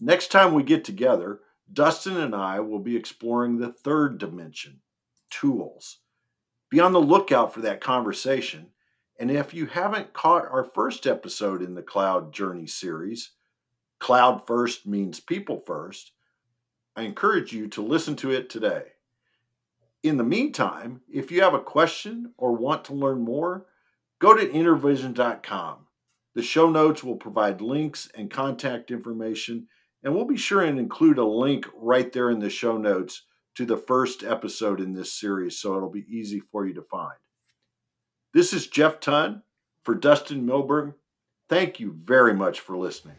Next 0.00 0.28
time 0.28 0.54
we 0.54 0.62
get 0.62 0.84
together, 0.84 1.40
Dustin 1.72 2.16
and 2.16 2.34
I 2.34 2.60
will 2.60 2.78
be 2.78 2.96
exploring 2.96 3.58
the 3.58 3.72
third 3.72 4.18
dimension 4.18 4.80
tools. 5.30 5.98
Be 6.70 6.80
on 6.80 6.92
the 6.92 7.00
lookout 7.00 7.52
for 7.54 7.60
that 7.60 7.80
conversation. 7.80 8.68
And 9.18 9.30
if 9.30 9.54
you 9.54 9.66
haven't 9.66 10.12
caught 10.12 10.50
our 10.50 10.64
first 10.64 11.06
episode 11.06 11.62
in 11.62 11.74
the 11.74 11.82
Cloud 11.82 12.32
Journey 12.32 12.66
series, 12.66 13.30
Cloud 14.00 14.46
First 14.46 14.86
means 14.86 15.20
people 15.20 15.58
first, 15.58 16.12
I 16.96 17.02
encourage 17.02 17.52
you 17.52 17.68
to 17.68 17.82
listen 17.82 18.16
to 18.16 18.30
it 18.30 18.50
today. 18.50 18.82
In 20.02 20.16
the 20.16 20.24
meantime, 20.24 21.00
if 21.10 21.30
you 21.30 21.42
have 21.42 21.54
a 21.54 21.60
question 21.60 22.34
or 22.36 22.52
want 22.52 22.84
to 22.86 22.94
learn 22.94 23.22
more, 23.22 23.66
go 24.18 24.34
to 24.34 24.46
intervision.com. 24.46 25.86
The 26.34 26.42
show 26.42 26.68
notes 26.68 27.02
will 27.02 27.16
provide 27.16 27.60
links 27.60 28.10
and 28.14 28.30
contact 28.30 28.90
information, 28.90 29.68
and 30.04 30.14
we'll 30.14 30.26
be 30.26 30.36
sure 30.36 30.60
and 30.60 30.78
include 30.78 31.18
a 31.18 31.24
link 31.24 31.66
right 31.74 32.12
there 32.12 32.30
in 32.30 32.38
the 32.38 32.50
show 32.50 32.76
notes 32.76 33.22
to 33.56 33.64
the 33.64 33.76
first 33.76 34.22
episode 34.22 34.80
in 34.80 34.92
this 34.92 35.12
series 35.12 35.58
so 35.58 35.76
it'll 35.76 35.90
be 35.90 36.06
easy 36.08 36.40
for 36.52 36.66
you 36.66 36.74
to 36.74 36.82
find. 36.82 37.16
This 38.34 38.52
is 38.52 38.66
Jeff 38.66 39.00
Ton 39.00 39.42
for 39.82 39.94
Dustin 39.94 40.46
Milberg. 40.46 40.94
Thank 41.48 41.80
you 41.80 41.96
very 41.98 42.34
much 42.34 42.60
for 42.60 42.76
listening. 42.76 43.16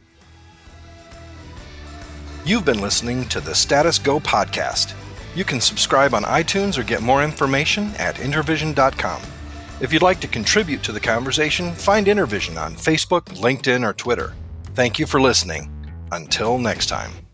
You've 2.45 2.65
been 2.65 2.82
listening 2.82 3.28
to 3.30 3.41
the 3.41 3.56
Status 3.56 3.98
Go 3.98 4.19
podcast. 4.19 4.93
You 5.36 5.43
can 5.43 5.60
subscribe 5.60 6.13
on 6.13 6.24
iTunes 6.24 6.78
or 6.78 6.84
get 6.84 7.02
more 7.02 7.24
information 7.24 7.91
at 7.98 8.15
intervision.com. 8.15 9.21
If 9.82 9.91
you'd 9.91 10.02
like 10.02 10.19
to 10.21 10.28
contribute 10.28 10.84
to 10.84 10.91
the 10.91 11.00
conversation, 11.00 11.74
find 11.74 12.08
Intervision 12.08 12.62
on 12.62 12.76
Facebook, 12.76 13.26
LinkedIn, 13.39 13.86
or 13.86 13.93
Twitter. 13.93 14.34
Thank 14.74 15.00
you 15.00 15.06
for 15.06 15.19
listening. 15.19 15.75
Until 16.12 16.58
next 16.58 16.88
time. 16.88 17.25